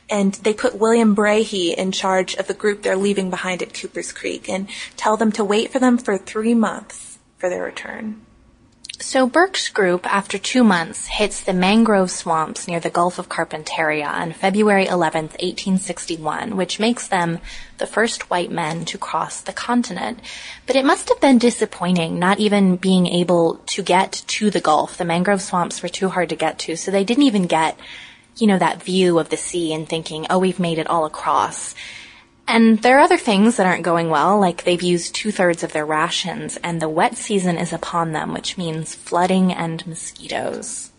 And 0.08 0.34
they 0.34 0.54
put 0.54 0.78
William 0.78 1.14
Brahe 1.14 1.74
in 1.74 1.92
charge 1.92 2.34
of 2.34 2.46
the 2.46 2.54
group 2.54 2.82
they're 2.82 2.96
leaving 2.96 3.30
behind 3.30 3.62
at 3.62 3.74
Cooper's 3.74 4.12
Creek 4.12 4.48
and 4.48 4.68
tell 4.96 5.16
them 5.16 5.32
to 5.32 5.44
wait 5.44 5.70
for 5.70 5.78
them 5.78 5.98
for 5.98 6.16
three 6.16 6.54
months 6.54 7.18
for 7.36 7.50
their 7.50 7.62
return. 7.62 8.24
So 9.00 9.28
Burke's 9.28 9.68
group, 9.68 10.12
after 10.12 10.38
two 10.38 10.64
months, 10.64 11.06
hits 11.06 11.40
the 11.40 11.52
mangrove 11.52 12.10
swamps 12.10 12.66
near 12.66 12.80
the 12.80 12.90
Gulf 12.90 13.20
of 13.20 13.28
Carpentaria 13.28 14.08
on 14.08 14.32
February 14.32 14.86
11th, 14.86 15.38
1861, 15.38 16.56
which 16.56 16.80
makes 16.80 17.06
them 17.06 17.38
the 17.78 17.86
first 17.86 18.28
white 18.28 18.50
men 18.50 18.84
to 18.86 18.98
cross 18.98 19.40
the 19.40 19.52
continent. 19.52 20.18
But 20.66 20.74
it 20.74 20.84
must 20.84 21.08
have 21.10 21.20
been 21.20 21.38
disappointing 21.38 22.18
not 22.18 22.40
even 22.40 22.74
being 22.74 23.06
able 23.06 23.60
to 23.66 23.82
get 23.84 24.24
to 24.26 24.50
the 24.50 24.60
Gulf. 24.60 24.96
The 24.96 25.04
mangrove 25.04 25.42
swamps 25.42 25.80
were 25.80 25.88
too 25.88 26.08
hard 26.08 26.30
to 26.30 26.36
get 26.36 26.58
to, 26.60 26.74
so 26.74 26.90
they 26.90 27.04
didn't 27.04 27.22
even 27.22 27.46
get, 27.46 27.78
you 28.36 28.48
know, 28.48 28.58
that 28.58 28.82
view 28.82 29.20
of 29.20 29.28
the 29.28 29.36
sea 29.36 29.72
and 29.72 29.88
thinking, 29.88 30.26
oh, 30.28 30.40
we've 30.40 30.58
made 30.58 30.80
it 30.80 30.88
all 30.88 31.04
across. 31.04 31.76
And 32.48 32.80
there 32.80 32.96
are 32.96 33.02
other 33.02 33.18
things 33.18 33.56
that 33.56 33.66
aren't 33.66 33.82
going 33.82 34.08
well, 34.08 34.40
like 34.40 34.64
they've 34.64 34.82
used 34.82 35.14
two 35.14 35.30
thirds 35.30 35.62
of 35.62 35.74
their 35.74 35.84
rations, 35.84 36.56
and 36.64 36.80
the 36.80 36.88
wet 36.88 37.14
season 37.14 37.58
is 37.58 37.74
upon 37.74 38.12
them, 38.12 38.32
which 38.32 38.56
means 38.56 38.94
flooding 38.94 39.52
and 39.52 39.86
mosquitoes. 39.86 40.90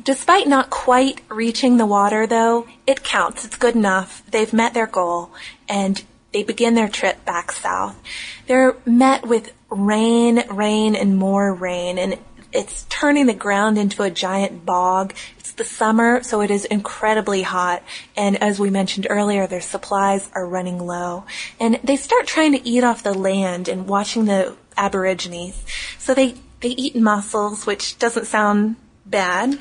Despite 0.00 0.46
not 0.46 0.70
quite 0.70 1.20
reaching 1.28 1.78
the 1.78 1.86
water, 1.86 2.28
though, 2.28 2.68
it 2.86 3.02
counts. 3.02 3.44
It's 3.44 3.56
good 3.56 3.74
enough. 3.74 4.22
They've 4.30 4.52
met 4.52 4.72
their 4.72 4.86
goal, 4.86 5.30
and 5.68 6.00
they 6.32 6.44
begin 6.44 6.74
their 6.74 6.88
trip 6.88 7.24
back 7.24 7.50
south. 7.50 8.00
They're 8.46 8.76
met 8.86 9.26
with 9.26 9.52
rain, 9.70 10.44
rain, 10.48 10.94
and 10.94 11.16
more 11.16 11.52
rain, 11.52 11.98
and 11.98 12.18
it's 12.52 12.86
turning 12.88 13.26
the 13.26 13.34
ground 13.34 13.78
into 13.78 14.04
a 14.04 14.10
giant 14.10 14.64
bog. 14.64 15.12
The 15.56 15.64
summer, 15.64 16.22
so 16.24 16.40
it 16.40 16.50
is 16.50 16.64
incredibly 16.64 17.42
hot, 17.42 17.84
and 18.16 18.42
as 18.42 18.58
we 18.58 18.70
mentioned 18.70 19.06
earlier, 19.08 19.46
their 19.46 19.60
supplies 19.60 20.28
are 20.34 20.46
running 20.46 20.78
low. 20.78 21.24
And 21.60 21.78
they 21.84 21.94
start 21.94 22.26
trying 22.26 22.52
to 22.52 22.68
eat 22.68 22.82
off 22.82 23.04
the 23.04 23.14
land 23.14 23.68
and 23.68 23.86
watching 23.86 24.24
the 24.24 24.56
Aborigines. 24.76 25.62
So 25.98 26.12
they, 26.12 26.34
they 26.60 26.70
eat 26.70 26.96
mussels, 26.96 27.66
which 27.66 27.98
doesn't 28.00 28.26
sound 28.26 28.76
bad, 29.06 29.58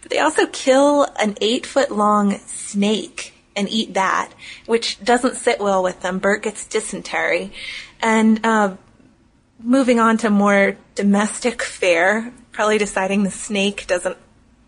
but 0.00 0.10
they 0.10 0.18
also 0.18 0.46
kill 0.46 1.04
an 1.20 1.36
eight 1.42 1.66
foot 1.66 1.90
long 1.90 2.38
snake 2.46 3.34
and 3.54 3.68
eat 3.68 3.94
that, 3.94 4.32
which 4.64 5.02
doesn't 5.04 5.36
sit 5.36 5.60
well 5.60 5.82
with 5.82 6.00
them. 6.00 6.20
Bert 6.20 6.42
gets 6.42 6.66
dysentery. 6.66 7.52
And, 8.00 8.40
uh, 8.46 8.76
moving 9.62 10.00
on 10.00 10.18
to 10.18 10.30
more 10.30 10.76
domestic 10.94 11.62
fare, 11.62 12.32
probably 12.52 12.78
deciding 12.78 13.24
the 13.24 13.30
snake 13.30 13.86
doesn't 13.86 14.16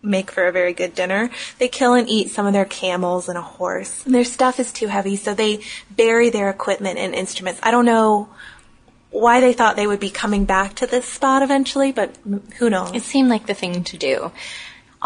make 0.01 0.31
for 0.31 0.47
a 0.47 0.51
very 0.51 0.73
good 0.73 0.95
dinner. 0.95 1.29
They 1.59 1.67
kill 1.67 1.93
and 1.93 2.07
eat 2.09 2.29
some 2.29 2.45
of 2.45 2.53
their 2.53 2.65
camels 2.65 3.27
and 3.29 3.37
a 3.37 3.41
horse. 3.41 4.05
And 4.05 4.13
their 4.13 4.23
stuff 4.23 4.59
is 4.59 4.71
too 4.71 4.87
heavy, 4.87 5.15
so 5.15 5.33
they 5.33 5.61
bury 5.89 6.29
their 6.29 6.49
equipment 6.49 6.97
and 6.97 7.13
instruments. 7.13 7.59
I 7.63 7.71
don't 7.71 7.85
know 7.85 8.29
why 9.11 9.39
they 9.39 9.53
thought 9.53 9.75
they 9.75 9.87
would 9.87 9.99
be 9.99 10.09
coming 10.09 10.45
back 10.45 10.75
to 10.75 10.87
this 10.87 11.05
spot 11.05 11.41
eventually, 11.41 11.91
but 11.91 12.15
who 12.57 12.69
knows? 12.69 12.91
It 12.93 13.03
seemed 13.03 13.29
like 13.29 13.47
the 13.47 13.53
thing 13.53 13.83
to 13.83 13.97
do. 13.97 14.31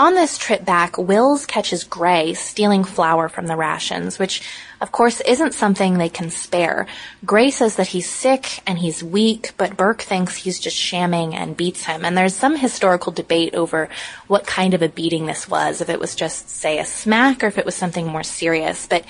On 0.02 0.16
this 0.16 0.36
trip 0.36 0.66
back, 0.66 0.98
Wills 0.98 1.46
catches 1.46 1.84
Gray 1.84 2.34
stealing 2.34 2.84
flour 2.84 3.30
from 3.30 3.46
the 3.46 3.56
rations, 3.56 4.18
which 4.18 4.42
of 4.82 4.92
course 4.92 5.22
isn't 5.22 5.54
something 5.54 6.00
they 6.00 6.10
can 6.10 6.32
spare. 6.32 6.88
Gray 7.24 7.52
says 7.52 7.76
that 7.76 7.86
he's 7.86 8.10
sick 8.10 8.64
and 8.66 8.80
he's 8.80 9.04
weak, 9.04 9.52
but 9.58 9.78
Burke 9.78 10.02
thinks 10.02 10.36
he's 10.36 10.60
just 10.60 10.76
shamming 10.76 11.36
and 11.36 11.56
beats 11.56 11.84
him. 11.84 12.04
And 12.04 12.18
there's 12.18 12.34
some 12.34 12.56
historical 12.56 13.12
debate 13.12 13.54
over 13.54 13.90
what 14.26 14.48
kind 14.48 14.74
of 14.74 14.82
a 14.82 14.90
beating 14.90 15.28
this 15.28 15.48
was, 15.48 15.82
if 15.82 15.90
it 15.90 16.00
was 16.00 16.16
just, 16.16 16.50
say, 16.50 16.80
a 16.80 16.86
smack 16.86 17.44
or 17.44 17.48
if 17.48 17.60
it 17.60 17.66
was 17.68 17.76
something 17.76 18.08
more 18.08 18.24
serious. 18.24 18.88
But 18.88 19.06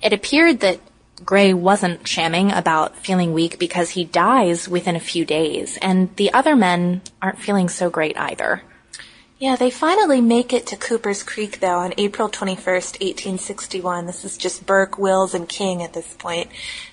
it 0.00 0.14
appeared 0.14 0.60
that 0.60 0.80
Gray 1.22 1.52
wasn't 1.52 2.08
shamming 2.08 2.50
about 2.50 2.96
feeling 2.96 3.34
weak 3.34 3.58
because 3.58 3.90
he 3.90 4.06
dies 4.06 4.70
within 4.70 4.96
a 4.96 5.00
few 5.00 5.26
days, 5.26 5.76
and 5.82 6.16
the 6.16 6.32
other 6.32 6.56
men 6.56 7.02
aren't 7.20 7.40
feeling 7.40 7.68
so 7.68 7.90
great 7.90 8.16
either. 8.18 8.62
Yeah, 9.40 9.56
they 9.56 9.70
finally 9.70 10.20
make 10.20 10.52
it 10.52 10.66
to 10.66 10.76
Cooper's 10.76 11.22
Creek 11.22 11.60
though 11.60 11.78
on 11.78 11.94
April 11.96 12.28
21st, 12.28 13.00
1861. 13.00 14.04
This 14.04 14.22
is 14.22 14.36
just 14.36 14.66
Burke, 14.66 14.98
Wills, 14.98 15.32
and 15.32 15.48
King 15.48 15.82
at 15.82 15.94
this 15.94 16.12
point. 16.12 16.50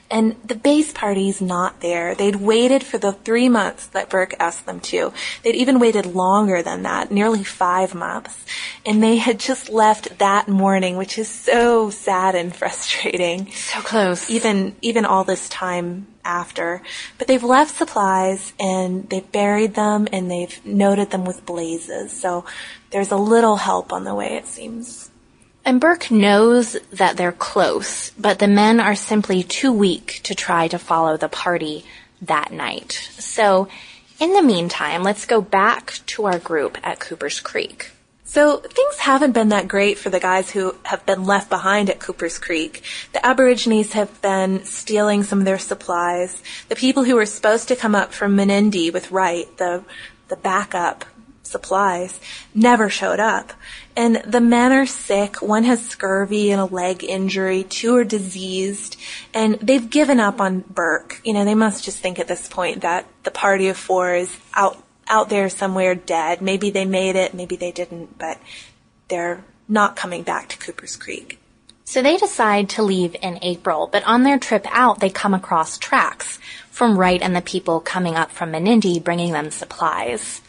And 0.10 0.38
the 0.46 0.56
base 0.56 0.94
party's 0.94 1.42
not 1.42 1.82
there. 1.82 2.16
They'd 2.16 2.38
waited 2.38 2.84
for 2.84 2.98
the 2.98 3.12
three 3.12 3.50
months 3.50 3.88
that 3.88 4.10
Burke 4.10 4.36
asked 4.40 4.66
them 4.66 4.80
to. 4.82 5.12
They'd 5.44 5.56
even 5.56 5.80
waited 5.80 6.06
longer 6.06 6.62
than 6.62 6.84
that, 6.84 7.12
nearly 7.12 7.44
five 7.44 7.94
months. 7.94 8.46
And 8.86 9.04
they 9.04 9.18
had 9.18 9.38
just 9.40 9.70
left 9.70 10.20
that 10.20 10.48
morning, 10.48 10.96
which 10.96 11.18
is 11.18 11.28
so 11.28 11.90
sad 11.90 12.36
and 12.36 12.56
frustrating. 12.56 13.52
So 13.52 13.82
close. 13.82 14.30
Even, 14.30 14.76
even 14.82 15.04
all 15.04 15.26
this 15.26 15.50
time 15.50 16.08
after. 16.24 16.82
But 17.18 17.28
they've 17.28 17.44
left 17.44 17.76
supplies 17.76 18.54
and 18.60 19.10
they've 19.10 19.30
buried 19.32 19.74
them 19.74 20.08
and 20.12 20.30
they've 20.32 20.66
noted 20.66 21.12
them 21.12 21.26
with 21.26 21.46
blazes. 21.46 22.12
So 22.12 22.46
there's 22.92 23.12
a 23.12 23.18
little 23.18 23.58
help 23.58 23.92
on 23.92 24.04
the 24.04 24.16
way, 24.16 24.36
it 24.38 24.46
seems. 24.46 25.07
And 25.68 25.82
Burke 25.82 26.10
knows 26.10 26.78
that 26.94 27.18
they're 27.18 27.34
close, 27.34 28.12
but 28.12 28.40
the 28.40 28.48
men 28.48 28.80
are 28.80 28.96
simply 28.96 29.44
too 29.44 29.74
weak 29.74 30.22
to 30.24 30.34
try 30.34 30.70
to 30.70 30.80
follow 30.80 31.18
the 31.18 31.28
party 31.28 31.84
that 32.22 32.54
night. 32.54 32.94
So, 33.20 33.68
in 34.18 34.32
the 34.32 34.42
meantime, 34.42 35.04
let's 35.04 35.26
go 35.26 35.42
back 35.42 36.00
to 36.06 36.24
our 36.24 36.40
group 36.40 36.78
at 36.84 37.02
Cooper's 37.02 37.42
Creek. 37.42 37.92
So 38.24 38.60
things 38.60 39.00
haven't 39.00 39.34
been 39.34 39.50
that 39.50 39.68
great 39.68 39.98
for 39.98 40.10
the 40.10 40.22
guys 40.22 40.50
who 40.50 40.74
have 40.84 41.06
been 41.06 41.26
left 41.26 41.50
behind 41.50 41.90
at 41.90 42.00
Cooper's 42.00 42.40
Creek. 42.40 42.82
The 43.12 43.26
Aborigines 43.26 43.92
have 43.92 44.22
been 44.22 44.64
stealing 44.64 45.24
some 45.24 45.40
of 45.40 45.46
their 45.46 45.60
supplies. 45.60 46.42
The 46.70 46.78
people 46.78 47.04
who 47.04 47.16
were 47.16 47.26
supposed 47.26 47.68
to 47.68 47.76
come 47.76 47.94
up 47.94 48.14
from 48.14 48.38
Menindee 48.38 48.94
with 48.94 49.12
Wright, 49.12 49.48
the 49.58 49.84
the 50.30 50.38
backup 50.38 51.04
supplies, 51.44 52.20
never 52.54 52.90
showed 52.90 53.20
up. 53.20 53.54
And 53.98 54.18
the 54.18 54.40
men 54.40 54.74
are 54.74 54.86
sick. 54.86 55.42
One 55.42 55.64
has 55.64 55.84
scurvy 55.84 56.52
and 56.52 56.62
a 56.62 56.66
leg 56.66 57.04
injury. 57.04 57.64
Two 57.64 57.96
are 57.96 58.04
diseased. 58.04 58.96
And 59.34 59.56
they've 59.56 59.90
given 59.90 60.20
up 60.20 60.40
on 60.40 60.60
Burke. 60.70 61.20
You 61.24 61.34
know, 61.34 61.44
they 61.44 61.56
must 61.56 61.84
just 61.84 61.98
think 61.98 62.20
at 62.20 62.28
this 62.28 62.48
point 62.48 62.82
that 62.82 63.08
the 63.24 63.32
party 63.32 63.70
of 63.70 63.76
four 63.76 64.14
is 64.14 64.38
out, 64.54 64.78
out 65.08 65.30
there 65.30 65.50
somewhere 65.50 65.96
dead. 65.96 66.44
Maybe 66.44 66.70
they 66.70 66.86
made 66.86 67.16
it, 67.16 67.34
maybe 67.34 67.56
they 67.56 67.72
didn't, 67.72 68.20
but 68.20 68.40
they're 69.08 69.44
not 69.68 69.96
coming 69.96 70.22
back 70.22 70.50
to 70.50 70.60
Cooper's 70.60 70.96
Creek. 70.96 71.40
So 71.84 72.04
they 72.04 72.18
decide 72.18 72.70
to 72.72 72.84
leave 72.84 73.16
in 73.24 73.40
April, 73.42 73.90
but 73.92 74.04
on 74.04 74.22
their 74.22 74.38
trip 74.38 74.68
out, 74.70 75.00
they 75.00 75.10
come 75.10 75.34
across 75.34 75.80
tracks 75.80 76.38
from 76.70 77.00
Wright 77.00 77.22
and 77.22 77.36
the 77.36 77.42
people 77.42 77.80
coming 77.80 78.14
up 78.16 78.30
from 78.30 78.52
Menindee 78.52 79.04
bringing 79.04 79.32
them 79.32 79.50
supplies. 79.50 80.42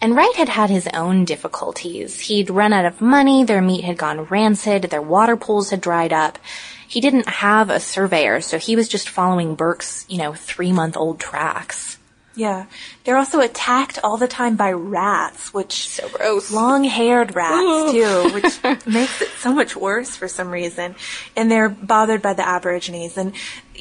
And 0.00 0.14
Wright 0.14 0.34
had 0.36 0.48
had 0.48 0.68
his 0.70 0.86
own 0.92 1.24
difficulties. 1.24 2.20
He'd 2.20 2.50
run 2.50 2.72
out 2.72 2.84
of 2.84 3.00
money, 3.00 3.44
their 3.44 3.62
meat 3.62 3.84
had 3.84 3.96
gone 3.96 4.24
rancid, 4.24 4.82
their 4.84 5.02
water 5.02 5.36
pools 5.36 5.70
had 5.70 5.80
dried 5.80 6.12
up. 6.12 6.38
He 6.86 7.00
didn't 7.00 7.28
have 7.28 7.70
a 7.70 7.80
surveyor, 7.80 8.40
so 8.42 8.58
he 8.58 8.76
was 8.76 8.88
just 8.88 9.08
following 9.08 9.54
Burke's, 9.54 10.04
you 10.08 10.18
know, 10.18 10.34
three 10.34 10.70
month 10.72 10.96
old 10.96 11.18
tracks. 11.18 11.98
Yeah. 12.36 12.66
They're 13.04 13.16
also 13.16 13.40
attacked 13.40 13.98
all 14.04 14.18
the 14.18 14.28
time 14.28 14.56
by 14.56 14.70
rats, 14.70 15.54
which 15.54 15.88
So 15.88 16.06
gross. 16.10 16.52
long 16.52 16.84
haired 16.84 17.34
rats 17.34 17.92
too, 17.92 18.30
which 18.34 18.62
makes 18.86 19.22
it 19.22 19.30
so 19.38 19.54
much 19.54 19.74
worse 19.74 20.14
for 20.14 20.28
some 20.28 20.50
reason. 20.50 20.94
And 21.34 21.50
they're 21.50 21.70
bothered 21.70 22.20
by 22.20 22.34
the 22.34 22.46
Aborigines. 22.46 23.16
And 23.16 23.32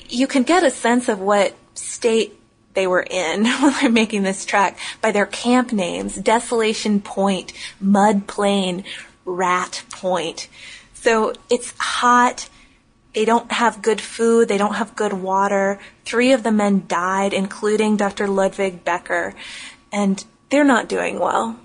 you 0.07 0.25
can 0.25 0.43
get 0.43 0.63
a 0.63 0.72
sense 0.72 1.10
of 1.10 1.19
what 1.19 1.53
state 1.74 2.39
they 2.75 2.88
were 2.88 3.01
in 3.01 3.46
when 3.62 3.74
they're 3.74 3.89
making 3.89 4.24
this 4.24 4.46
track 4.46 4.77
by 5.01 5.12
their 5.12 5.25
camp 5.25 5.72
names. 5.72 6.15
Desolation 6.15 7.01
Point, 7.01 7.53
Mud 7.79 8.27
Plain, 8.27 8.84
Rat 9.25 9.84
Point. 9.91 10.48
So 10.94 11.34
it's 11.50 11.74
hot. 11.77 12.50
They 13.13 13.25
don't 13.25 13.51
have 13.51 13.82
good 13.82 14.01
food. 14.01 14.48
They 14.48 14.58
don't 14.58 14.75
have 14.75 14.96
good 14.96 15.13
water. 15.13 15.79
Three 16.03 16.34
of 16.34 16.44
the 16.44 16.51
men 16.51 16.84
died, 16.88 17.34
including 17.34 17.98
Dr. 17.98 18.27
Ludwig 18.27 18.84
Becker. 18.84 19.34
And 19.91 20.24
they're 20.50 20.65
not 20.65 20.89
doing 20.89 21.20
well. 21.20 21.58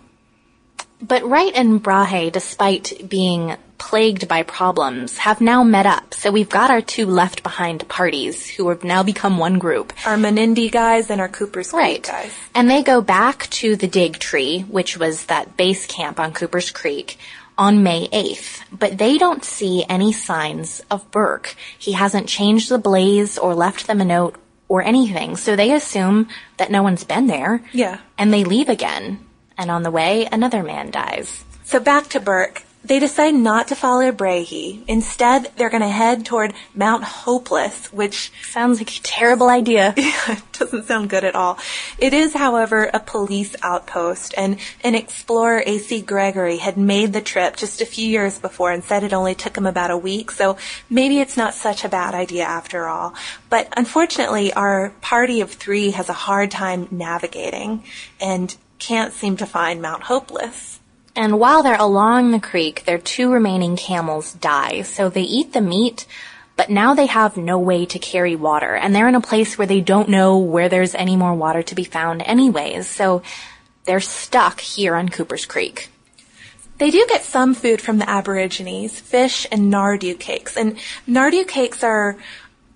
But 1.02 1.24
Wright 1.24 1.52
and 1.54 1.82
Brahe, 1.82 2.30
despite 2.30 3.08
being 3.08 3.56
plagued 3.80 4.28
by 4.28 4.42
problems, 4.44 5.18
have 5.18 5.40
now 5.40 5.64
met 5.64 5.86
up. 5.86 6.14
So 6.14 6.30
we've 6.30 6.48
got 6.48 6.70
our 6.70 6.82
two 6.82 7.06
left 7.06 7.42
behind 7.42 7.88
parties 7.88 8.46
who 8.46 8.68
have 8.68 8.84
now 8.84 9.02
become 9.02 9.38
one 9.38 9.58
group. 9.58 9.92
Our 10.06 10.16
Menindee 10.16 10.70
guys 10.70 11.10
and 11.10 11.20
our 11.20 11.28
Cooper's 11.28 11.70
Creek 11.72 11.82
Right. 11.82 12.02
guys. 12.02 12.32
And 12.54 12.70
they 12.70 12.82
go 12.84 13.00
back 13.00 13.48
to 13.60 13.74
the 13.74 13.88
dig 13.88 14.18
tree, 14.18 14.60
which 14.68 14.96
was 14.98 15.24
that 15.24 15.56
base 15.56 15.86
camp 15.86 16.20
on 16.20 16.32
Cooper's 16.32 16.70
Creek, 16.70 17.18
on 17.58 17.82
May 17.82 18.06
8th. 18.12 18.60
But 18.70 18.98
they 18.98 19.18
don't 19.18 19.44
see 19.44 19.84
any 19.88 20.12
signs 20.12 20.82
of 20.90 21.10
Burke. 21.10 21.56
He 21.78 21.92
hasn't 21.92 22.28
changed 22.28 22.68
the 22.68 22.78
blaze 22.78 23.38
or 23.38 23.54
left 23.54 23.86
them 23.86 24.00
a 24.00 24.04
note 24.04 24.36
or 24.68 24.82
anything. 24.82 25.36
So 25.36 25.56
they 25.56 25.72
assume 25.72 26.28
that 26.58 26.70
no 26.70 26.82
one's 26.82 27.04
been 27.04 27.26
there. 27.26 27.62
Yeah. 27.72 27.98
And 28.18 28.32
they 28.32 28.44
leave 28.44 28.68
again. 28.68 29.18
And 29.58 29.70
on 29.70 29.82
the 29.82 29.90
way, 29.90 30.28
another 30.30 30.62
man 30.62 30.90
dies. 30.90 31.44
So 31.64 31.80
back 31.80 32.08
to 32.10 32.20
Burke. 32.20 32.62
They 32.82 32.98
decide 32.98 33.34
not 33.34 33.68
to 33.68 33.74
follow 33.74 34.10
Brahe. 34.10 34.82
Instead, 34.88 35.52
they're 35.56 35.70
going 35.70 35.82
to 35.82 35.88
head 35.88 36.24
toward 36.24 36.54
Mount 36.74 37.04
Hopeless, 37.04 37.92
which 37.92 38.32
Sounds 38.50 38.78
like 38.78 38.90
a 38.90 39.02
terrible 39.02 39.48
idea. 39.48 39.94
It 40.28 40.42
doesn't 40.52 40.86
sound 40.86 41.08
good 41.08 41.24
at 41.24 41.34
all. 41.34 41.58
It 41.98 42.12
is, 42.12 42.34
however, 42.34 42.90
a 42.92 43.00
police 43.00 43.56
outpost, 43.62 44.34
and 44.36 44.58
an 44.84 44.94
explorer, 44.94 45.62
A.C. 45.64 46.02
Gregory, 46.02 46.58
had 46.58 46.76
made 46.76 47.12
the 47.12 47.22
trip 47.22 47.56
just 47.56 47.80
a 47.80 47.86
few 47.86 48.06
years 48.06 48.38
before 48.38 48.70
and 48.70 48.84
said 48.84 49.02
it 49.02 49.14
only 49.14 49.34
took 49.34 49.56
him 49.56 49.66
about 49.66 49.90
a 49.90 49.96
week, 49.96 50.30
so 50.30 50.58
maybe 50.90 51.18
it's 51.20 51.36
not 51.36 51.54
such 51.54 51.84
a 51.84 51.88
bad 51.88 52.14
idea 52.14 52.44
after 52.44 52.86
all. 52.86 53.14
But 53.48 53.72
unfortunately, 53.76 54.52
our 54.52 54.90
party 55.00 55.40
of 55.40 55.50
three 55.50 55.92
has 55.92 56.10
a 56.10 56.24
hard 56.28 56.50
time 56.50 56.88
navigating 56.90 57.84
and 58.20 58.54
can't 58.78 59.14
seem 59.14 59.36
to 59.38 59.46
find 59.46 59.80
Mount 59.80 60.02
Hopeless. 60.02 60.79
And 61.20 61.38
while 61.38 61.62
they're 61.62 61.76
along 61.76 62.30
the 62.30 62.40
creek, 62.40 62.86
their 62.86 62.96
two 62.96 63.30
remaining 63.30 63.76
camels 63.76 64.32
die. 64.32 64.80
So 64.80 65.10
they 65.10 65.20
eat 65.20 65.52
the 65.52 65.60
meat, 65.60 66.06
but 66.56 66.70
now 66.70 66.94
they 66.94 67.04
have 67.04 67.36
no 67.36 67.58
way 67.58 67.84
to 67.84 67.98
carry 67.98 68.34
water. 68.34 68.74
And 68.74 68.96
they're 68.96 69.06
in 69.06 69.14
a 69.14 69.20
place 69.20 69.58
where 69.58 69.66
they 69.66 69.82
don't 69.82 70.08
know 70.08 70.38
where 70.38 70.70
there's 70.70 70.94
any 70.94 71.16
more 71.16 71.34
water 71.34 71.62
to 71.62 71.74
be 71.74 71.84
found 71.84 72.22
anyways. 72.22 72.86
So 72.88 73.20
they're 73.84 74.00
stuck 74.00 74.60
here 74.60 74.94
on 74.94 75.10
Cooper's 75.10 75.44
Creek. 75.44 75.90
They 76.78 76.90
do 76.90 77.04
get 77.06 77.22
some 77.22 77.52
food 77.52 77.82
from 77.82 77.98
the 77.98 78.08
Aborigines, 78.08 78.98
fish 78.98 79.46
and 79.52 79.70
Nardoo 79.70 80.18
cakes. 80.18 80.56
And 80.56 80.78
Nardoo 81.06 81.46
cakes 81.46 81.84
are 81.84 82.16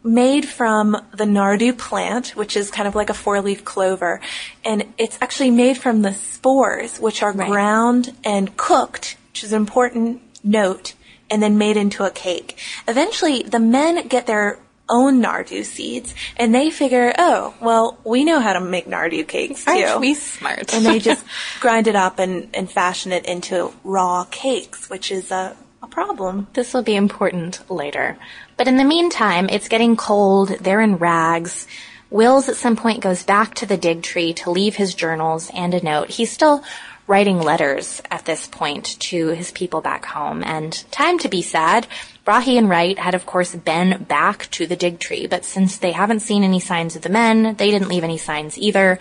made 0.04 0.46
from 0.46 0.92
the 1.14 1.24
Nardoo 1.24 1.76
plant, 1.76 2.28
which 2.36 2.56
is 2.56 2.70
kind 2.70 2.86
of 2.86 2.94
like 2.94 3.08
a 3.10 3.14
four-leaf 3.14 3.64
clover. 3.64 4.20
And 4.64 4.84
it's 4.98 5.18
actually 5.20 5.50
made 5.50 5.78
from 5.78 6.02
the 6.02 6.12
spores, 6.14 6.98
which 6.98 7.22
are 7.22 7.32
Right. 7.32 7.48
ground 7.50 8.14
and 8.22 8.56
cooked, 8.56 9.16
which 9.32 9.42
is 9.42 9.52
an 9.52 9.56
important 9.62 10.20
note, 10.44 10.92
and 11.30 11.42
then 11.42 11.56
made 11.56 11.76
into 11.78 12.04
a 12.04 12.10
cake. 12.10 12.58
Eventually, 12.86 13.42
the 13.42 13.58
men 13.58 14.06
get 14.08 14.26
their 14.26 14.58
own 14.90 15.22
Nardoo 15.22 15.64
seeds, 15.64 16.14
and 16.36 16.54
they 16.54 16.68
figure, 16.68 17.14
oh, 17.16 17.54
well, 17.62 17.96
we 18.04 18.22
know 18.22 18.38
how 18.40 18.52
to 18.52 18.60
make 18.60 18.86
Nardoo 18.86 19.26
cakes 19.26 19.64
too 19.64 19.70
Aren't 19.70 20.00
we 20.00 20.12
smart? 20.12 20.74
and 20.74 20.84
they 20.84 20.98
just 20.98 21.24
grind 21.60 21.86
it 21.88 21.96
up 21.96 22.18
and, 22.18 22.50
and 22.52 22.70
fashion 22.70 23.10
it 23.10 23.24
into 23.24 23.72
raw 23.82 24.26
cakes, 24.30 24.90
which 24.90 25.10
is 25.10 25.30
a, 25.30 25.56
a 25.84 25.86
problem. 25.86 26.46
This 26.54 26.72
will 26.72 26.82
be 26.82 26.96
important 26.96 27.70
later. 27.70 28.16
But 28.56 28.68
in 28.68 28.76
the 28.78 28.84
meantime, 28.84 29.48
it's 29.50 29.68
getting 29.68 29.96
cold, 29.96 30.48
they're 30.60 30.80
in 30.80 30.96
rags. 30.96 31.66
Wills 32.10 32.48
at 32.48 32.56
some 32.56 32.76
point 32.76 33.02
goes 33.02 33.22
back 33.22 33.54
to 33.56 33.66
the 33.66 33.76
dig 33.76 34.02
tree 34.02 34.32
to 34.34 34.50
leave 34.50 34.76
his 34.76 34.94
journals 34.94 35.50
and 35.54 35.74
a 35.74 35.84
note. 35.84 36.10
He's 36.10 36.32
still 36.32 36.64
writing 37.06 37.38
letters 37.38 38.00
at 38.10 38.24
this 38.24 38.46
point 38.46 38.98
to 38.98 39.28
his 39.28 39.50
people 39.50 39.82
back 39.82 40.06
home. 40.06 40.42
And 40.42 40.72
time 40.90 41.18
to 41.18 41.28
be 41.28 41.42
sad. 41.42 41.86
Brahe 42.24 42.56
and 42.56 42.70
Wright 42.70 42.98
had 42.98 43.14
of 43.14 43.26
course 43.26 43.54
been 43.54 44.04
back 44.04 44.50
to 44.52 44.66
the 44.66 44.76
dig 44.76 44.98
tree, 44.98 45.26
but 45.26 45.44
since 45.44 45.76
they 45.76 45.92
haven't 45.92 46.20
seen 46.20 46.44
any 46.44 46.60
signs 46.60 46.96
of 46.96 47.02
the 47.02 47.10
men, 47.10 47.56
they 47.56 47.70
didn't 47.70 47.88
leave 47.88 48.04
any 48.04 48.16
signs 48.16 48.56
either. 48.56 48.98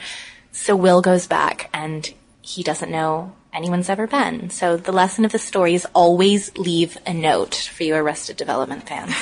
So 0.52 0.76
Will 0.76 1.02
goes 1.02 1.28
back 1.28 1.70
and 1.74 2.14
he 2.42 2.62
doesn't 2.62 2.92
know 2.92 3.34
anyone's 3.54 3.90
ever 3.90 4.08
been. 4.08 4.50
So 4.50 4.78
the 4.78 4.92
lesson 4.92 5.26
of 5.26 5.32
the 5.32 5.40
story 5.40 5.76
is 5.76 5.88
always 5.94 6.56
leave 6.58 6.98
a 7.06 7.14
note 7.14 7.56
for 7.56 7.84
you 7.84 7.96
Arrested 7.96 8.38
Development 8.38 8.88
fans. 8.88 9.16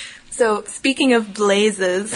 so 0.30 0.62
speaking 0.64 1.12
of 1.12 1.34
blazes, 1.34 2.14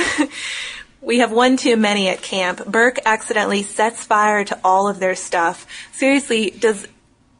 we 1.00 1.18
have 1.18 1.32
one 1.32 1.56
too 1.56 1.76
many 1.76 2.08
at 2.08 2.22
camp. 2.22 2.64
Burke 2.66 2.98
accidentally 3.04 3.62
sets 3.62 4.04
fire 4.04 4.44
to 4.44 4.58
all 4.64 4.88
of 4.88 4.98
their 4.98 5.14
stuff. 5.14 5.66
Seriously, 5.92 6.50
does 6.50 6.86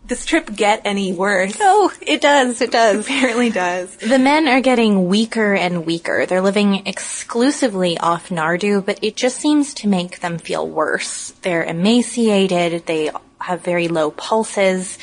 this 0.07 0.27
trip 0.27 0.55
get 0.55 0.83
any 0.85 1.13
worse? 1.13 1.57
Oh, 1.61 1.93
it 2.03 2.21
does. 2.21 2.61
It 2.61 2.71
does. 2.71 2.97
It 2.99 3.01
apparently 3.07 3.51
does. 3.51 3.97
The 3.97 4.19
men 4.19 4.49
are 4.49 4.61
getting 4.61 5.07
weaker 5.09 5.55
and 5.55 5.87
weaker. 5.87 6.27
They're 6.27 6.43
living 6.43 6.87
exclusively 6.87 7.97
off 7.99 8.29
Nardoo, 8.29 8.85
but 8.85 8.99
it 9.03 9.17
just 9.17 9.39
seems 9.39 9.75
to 9.75 9.89
make 9.89 10.21
them 10.21 10.39
feel 10.39 10.69
worse. 10.69 11.31
They're 11.43 11.65
emaciated. 11.65 12.87
They 12.87 13.11
have 13.45 13.63
very 13.63 13.89
low 13.89 14.11
pulses. 14.11 14.99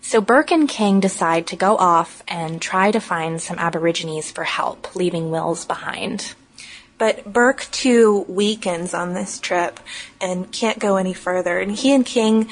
So 0.00 0.20
Burke 0.20 0.50
and 0.50 0.68
King 0.68 1.00
decide 1.00 1.46
to 1.48 1.56
go 1.56 1.76
off 1.76 2.22
and 2.28 2.60
try 2.60 2.90
to 2.90 3.00
find 3.00 3.40
some 3.40 3.58
Aborigines 3.58 4.30
for 4.30 4.44
help, 4.44 4.94
leaving 4.94 5.30
Wills 5.30 5.64
behind. 5.64 6.34
But 6.98 7.32
Burke 7.32 7.66
too 7.70 8.24
weakens 8.28 8.94
on 8.94 9.14
this 9.14 9.38
trip 9.38 9.80
and 10.20 10.50
can't 10.52 10.78
go 10.78 10.96
any 10.96 11.12
further. 11.12 11.58
And 11.58 11.72
he 11.72 11.94
and 11.94 12.06
King 12.06 12.48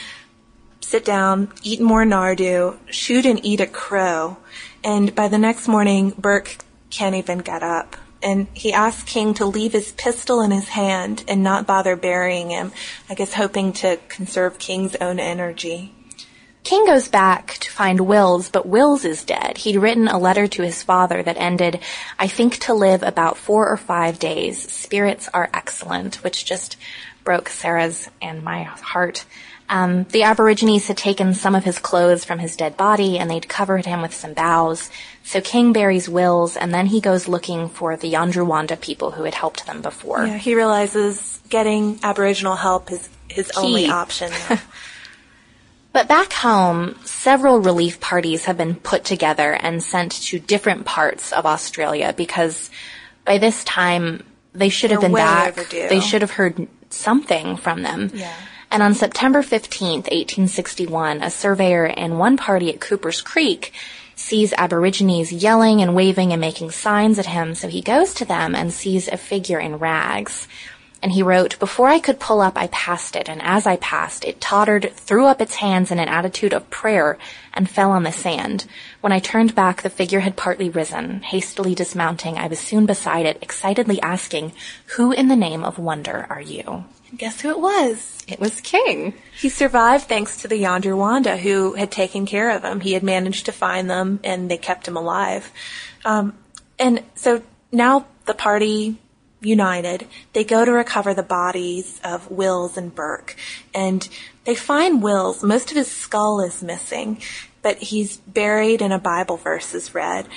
sit 0.80 1.04
down, 1.04 1.52
eat 1.62 1.80
more 1.80 2.04
Nardoo, 2.04 2.78
shoot 2.86 3.24
and 3.24 3.44
eat 3.44 3.60
a 3.60 3.66
crow. 3.66 4.36
And 4.84 5.14
by 5.14 5.28
the 5.28 5.38
next 5.38 5.68
morning, 5.68 6.14
Burke 6.18 6.58
can't 6.90 7.14
even 7.14 7.38
get 7.38 7.62
up. 7.62 7.96
And 8.22 8.46
he 8.54 8.72
asked 8.72 9.06
King 9.06 9.34
to 9.34 9.46
leave 9.46 9.72
his 9.72 9.92
pistol 9.92 10.40
in 10.40 10.50
his 10.50 10.68
hand 10.68 11.24
and 11.26 11.42
not 11.42 11.66
bother 11.66 11.96
burying 11.96 12.50
him, 12.50 12.72
I 13.10 13.14
guess 13.14 13.34
hoping 13.34 13.72
to 13.74 13.98
conserve 14.08 14.58
King's 14.58 14.96
own 14.96 15.18
energy. 15.18 15.92
King 16.64 16.86
goes 16.86 17.08
back 17.08 17.54
to 17.54 17.70
find 17.72 18.00
Wills, 18.00 18.48
but 18.48 18.66
Wills 18.66 19.04
is 19.04 19.24
dead. 19.24 19.58
He'd 19.58 19.78
written 19.78 20.06
a 20.06 20.18
letter 20.18 20.46
to 20.46 20.62
his 20.62 20.82
father 20.82 21.20
that 21.22 21.36
ended, 21.36 21.80
I 22.18 22.28
think 22.28 22.58
to 22.58 22.74
live 22.74 23.02
about 23.02 23.36
four 23.36 23.68
or 23.68 23.76
five 23.76 24.20
days. 24.20 24.70
Spirits 24.70 25.28
are 25.34 25.50
excellent, 25.52 26.22
which 26.22 26.44
just 26.44 26.76
broke 27.24 27.48
Sarah's 27.48 28.08
and 28.20 28.44
my 28.44 28.62
heart. 28.62 29.24
Um, 29.72 30.04
the 30.10 30.24
Aborigines 30.24 30.86
had 30.88 30.98
taken 30.98 31.32
some 31.32 31.54
of 31.54 31.64
his 31.64 31.78
clothes 31.78 32.26
from 32.26 32.38
his 32.38 32.56
dead 32.56 32.76
body 32.76 33.18
and 33.18 33.30
they'd 33.30 33.48
covered 33.48 33.86
him 33.86 34.02
with 34.02 34.12
some 34.12 34.34
boughs. 34.34 34.90
So 35.24 35.40
King 35.40 35.72
buries 35.72 36.10
Wills 36.10 36.58
and 36.58 36.74
then 36.74 36.84
he 36.84 37.00
goes 37.00 37.26
looking 37.26 37.70
for 37.70 37.96
the 37.96 38.12
Yandruwandha 38.12 38.78
people 38.82 39.12
who 39.12 39.24
had 39.24 39.34
helped 39.34 39.64
them 39.64 39.80
before. 39.80 40.26
Yeah, 40.26 40.36
he 40.36 40.54
realizes 40.54 41.40
getting 41.48 41.98
Aboriginal 42.02 42.54
help 42.54 42.92
is 42.92 43.08
his 43.28 43.50
Key. 43.50 43.60
only 43.60 43.86
option. 43.88 44.30
But 45.92 46.08
back 46.08 46.32
home, 46.32 46.96
several 47.04 47.60
relief 47.60 48.00
parties 48.00 48.46
have 48.46 48.56
been 48.56 48.76
put 48.76 49.04
together 49.04 49.52
and 49.52 49.82
sent 49.82 50.12
to 50.22 50.38
different 50.38 50.86
parts 50.86 51.32
of 51.32 51.44
Australia 51.44 52.14
because 52.16 52.70
by 53.26 53.36
this 53.36 53.62
time 53.64 54.24
they 54.54 54.70
should 54.70 54.90
They're 54.90 55.00
have 55.00 55.10
been 55.10 55.14
back. 55.14 55.58
Overdue. 55.58 55.88
They 55.88 56.00
should 56.00 56.22
have 56.22 56.30
heard 56.30 56.66
something 56.88 57.58
from 57.58 57.82
them. 57.82 58.10
Yeah. 58.14 58.34
And 58.72 58.82
on 58.82 58.94
September 58.94 59.42
15th, 59.42 60.08
1861, 60.08 61.22
a 61.22 61.28
surveyor 61.28 61.84
and 61.84 62.18
one 62.18 62.38
party 62.38 62.72
at 62.72 62.80
Cooper's 62.80 63.20
Creek 63.20 63.70
sees 64.14 64.54
Aborigines 64.54 65.30
yelling 65.30 65.82
and 65.82 65.94
waving 65.94 66.32
and 66.32 66.40
making 66.40 66.70
signs 66.70 67.18
at 67.18 67.26
him, 67.26 67.54
so 67.54 67.68
he 67.68 67.82
goes 67.82 68.14
to 68.14 68.24
them 68.24 68.54
and 68.54 68.72
sees 68.72 69.08
a 69.08 69.18
figure 69.18 69.60
in 69.60 69.76
rags. 69.76 70.48
And 71.02 71.12
he 71.12 71.22
wrote, 71.22 71.58
Before 71.58 71.88
I 71.88 71.98
could 71.98 72.18
pull 72.18 72.40
up, 72.40 72.56
I 72.56 72.68
passed 72.68 73.14
it, 73.14 73.28
and 73.28 73.42
as 73.42 73.66
I 73.66 73.76
passed, 73.76 74.24
it 74.24 74.40
tottered, 74.40 74.90
threw 74.94 75.26
up 75.26 75.42
its 75.42 75.56
hands 75.56 75.90
in 75.90 75.98
an 75.98 76.08
attitude 76.08 76.54
of 76.54 76.70
prayer, 76.70 77.18
and 77.52 77.68
fell 77.68 77.90
on 77.90 78.04
the 78.04 78.10
sand. 78.10 78.64
When 79.02 79.12
I 79.12 79.18
turned 79.18 79.54
back, 79.54 79.82
the 79.82 79.90
figure 79.90 80.20
had 80.20 80.34
partly 80.34 80.70
risen. 80.70 81.20
Hastily 81.24 81.74
dismounting, 81.74 82.38
I 82.38 82.46
was 82.46 82.58
soon 82.58 82.86
beside 82.86 83.26
it, 83.26 83.36
excitedly 83.42 84.00
asking, 84.00 84.52
Who 84.96 85.12
in 85.12 85.28
the 85.28 85.36
name 85.36 85.62
of 85.62 85.78
wonder 85.78 86.26
are 86.30 86.40
you? 86.40 86.84
Guess 87.16 87.42
who 87.42 87.50
it 87.50 87.60
was? 87.60 88.24
It 88.26 88.40
was 88.40 88.60
King. 88.60 89.14
He 89.38 89.48
survived 89.48 90.04
thanks 90.04 90.38
to 90.38 90.48
the 90.48 90.62
Yandruwandha, 90.62 91.38
who 91.38 91.74
had 91.74 91.90
taken 91.90 92.24
care 92.24 92.50
of 92.50 92.64
him. 92.64 92.80
He 92.80 92.94
had 92.94 93.02
managed 93.02 93.46
to 93.46 93.52
find 93.52 93.90
them 93.90 94.20
and 94.24 94.50
they 94.50 94.56
kept 94.56 94.88
him 94.88 94.96
alive. 94.96 95.52
Um, 96.04 96.34
and 96.78 97.02
so 97.14 97.42
now 97.70 98.06
the 98.24 98.34
party 98.34 98.98
united, 99.42 100.06
they 100.32 100.44
go 100.44 100.64
to 100.64 100.72
recover 100.72 101.12
the 101.12 101.22
bodies 101.22 102.00
of 102.04 102.30
Wills 102.30 102.76
and 102.76 102.94
Burke. 102.94 103.36
And 103.74 104.08
they 104.44 104.54
find 104.54 105.02
Wills. 105.02 105.42
Most 105.42 105.70
of 105.70 105.76
his 105.76 105.90
skull 105.90 106.40
is 106.40 106.62
missing, 106.62 107.20
but 107.60 107.78
he's 107.78 108.16
buried 108.18 108.80
and 108.80 108.92
a 108.92 108.98
Bible 108.98 109.36
verse 109.36 109.74
is 109.74 109.94
read. 109.94 110.28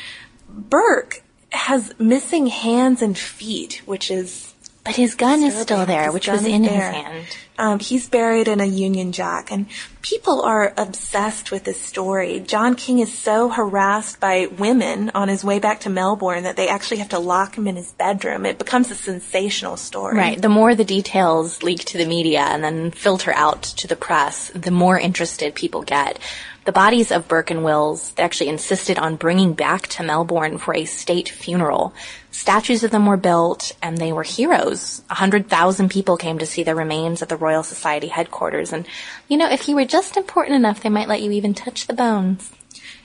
Burke 0.50 1.22
has 1.50 1.94
missing 2.00 2.48
hands 2.48 3.02
and 3.02 3.18
feet, 3.18 3.82
which 3.86 4.12
is 4.12 4.55
but 4.86 4.95
his 4.95 5.15
gun 5.15 5.41
is 5.41 5.58
still 5.58 5.86
there, 5.86 6.12
which 6.12 6.28
was 6.28 6.45
in 6.45 6.62
there. 6.62 6.91
his 6.91 7.04
hand. 7.04 7.38
Um, 7.58 7.80
he's 7.80 8.08
buried 8.08 8.48
in 8.48 8.60
a 8.60 8.65
Union 8.65 9.12
Jack, 9.12 9.52
and 9.52 9.65
people 10.04 10.41
are 10.43 10.74
obsessed 10.78 11.52
with 11.52 11.63
this 11.63 11.82
story. 11.82 12.39
John 12.41 12.76
King 12.76 13.00
is 13.00 13.12
so 13.12 13.50
harassed 13.50 14.19
by 14.19 14.45
women 14.45 15.10
on 15.15 15.28
his 15.28 15.43
way 15.43 15.58
back 15.58 15.80
to 15.82 15.89
Melbourne 15.89 16.43
that 16.43 16.56
they 16.56 16.67
actually 16.67 16.98
have 16.98 17.10
to 17.10 17.19
lock 17.19 17.58
him 17.58 17.67
in 17.67 17.78
his 17.78 17.93
bedroom. 17.93 18.45
It 18.45 18.60
becomes 18.60 18.91
a 18.91 18.95
sensational 18.95 19.76
story. 19.76 20.17
Right. 20.17 20.41
The 20.41 20.50
more 20.50 20.76
the 20.76 20.86
details 20.86 21.63
leak 21.63 21.86
to 21.86 21.98
the 21.98 22.06
media 22.06 22.41
and 22.41 22.63
then 22.63 22.91
filter 22.91 23.34
out 23.34 23.63
to 23.63 23.88
the 23.88 23.95
press, 23.95 24.52
the 24.54 24.71
more 24.71 25.00
interested 25.00 25.56
people 25.56 25.82
get. 25.82 26.19
The 26.65 26.71
bodies 26.71 27.12
of 27.12 27.28
Burke 27.28 27.51
and 27.51 27.63
Wills, 27.63 28.12
they 28.13 28.23
actually 28.23 28.49
insisted 28.49 28.97
on 28.97 29.17
bringing 29.17 29.54
back 29.54 29.86
to 29.89 30.04
Melbourne 30.04 30.58
for 30.58 30.75
a 30.75 30.86
state 30.86 31.30
funeral. 31.30 31.93
Statues 32.32 32.84
of 32.84 32.89
them 32.89 33.06
were 33.06 33.17
built 33.17 33.71
and 33.84 33.97
they 33.97 34.12
were 34.12 34.23
heroes. 34.23 35.04
A 35.12 35.13
hundred 35.13 35.47
thousand 35.47 35.89
people 35.89 36.17
came 36.17 36.39
to 36.39 36.45
see 36.47 36.63
their 36.63 36.75
remains 36.75 37.21
at 37.21 37.30
the 37.30 37.38
Royal 37.38 37.62
Society 37.62 38.08
headquarters. 38.08 38.73
And, 38.73 38.88
you 39.28 39.38
know, 39.38 39.49
if 39.49 39.69
you 39.69 39.75
were 39.75 39.86
just 39.86 40.17
important 40.17 40.56
enough, 40.56 40.82
they 40.82 40.89
might 40.89 41.08
let 41.08 41.21
you 41.21 41.30
even 41.32 41.54
touch 41.54 41.86
the 41.86 41.93
bones. 41.93 42.51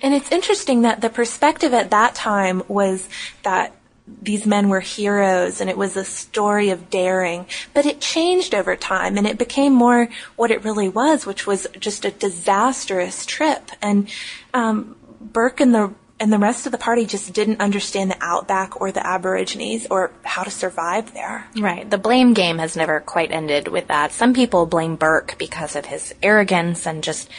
And 0.02 0.14
it's 0.14 0.32
interesting 0.32 0.82
that 0.82 1.02
the 1.02 1.10
perspective 1.10 1.74
at 1.74 1.90
that 1.90 2.14
time 2.14 2.62
was 2.66 3.08
that 3.42 3.74
these 4.22 4.46
men 4.46 4.68
were 4.68 4.80
heroes 4.80 5.60
and 5.60 5.70
it 5.70 5.76
was 5.76 5.96
a 5.96 6.04
story 6.04 6.70
of 6.70 6.90
daring. 6.90 7.46
But 7.74 7.86
it 7.86 8.00
changed 8.00 8.54
over 8.54 8.76
time 8.76 9.16
and 9.16 9.26
it 9.26 9.38
became 9.38 9.72
more 9.72 10.08
what 10.36 10.50
it 10.50 10.64
really 10.64 10.88
was, 10.88 11.26
which 11.26 11.46
was 11.46 11.66
just 11.78 12.04
a 12.04 12.10
disastrous 12.10 13.24
trip. 13.26 13.70
And 13.80 14.08
um, 14.54 14.96
Burke 15.20 15.60
and 15.60 15.74
the 15.74 15.94
and 16.20 16.30
the 16.30 16.38
rest 16.38 16.66
of 16.66 16.72
the 16.72 16.78
party 16.78 17.06
just 17.06 17.32
didn't 17.32 17.62
understand 17.62 18.10
the 18.10 18.16
outback 18.20 18.78
or 18.78 18.92
the 18.92 19.04
Aborigines 19.04 19.86
or 19.90 20.12
how 20.22 20.42
to 20.42 20.50
survive 20.50 21.14
there. 21.14 21.48
Right. 21.58 21.88
The 21.88 21.96
blame 21.96 22.34
game 22.34 22.58
has 22.58 22.76
never 22.76 23.00
quite 23.00 23.32
ended 23.32 23.68
with 23.68 23.88
that. 23.88 24.12
Some 24.12 24.34
people 24.34 24.66
blame 24.66 24.96
Burke 24.96 25.36
because 25.38 25.76
of 25.76 25.86
his 25.86 26.14
arrogance 26.22 26.86
and 26.86 27.02
just 27.02 27.30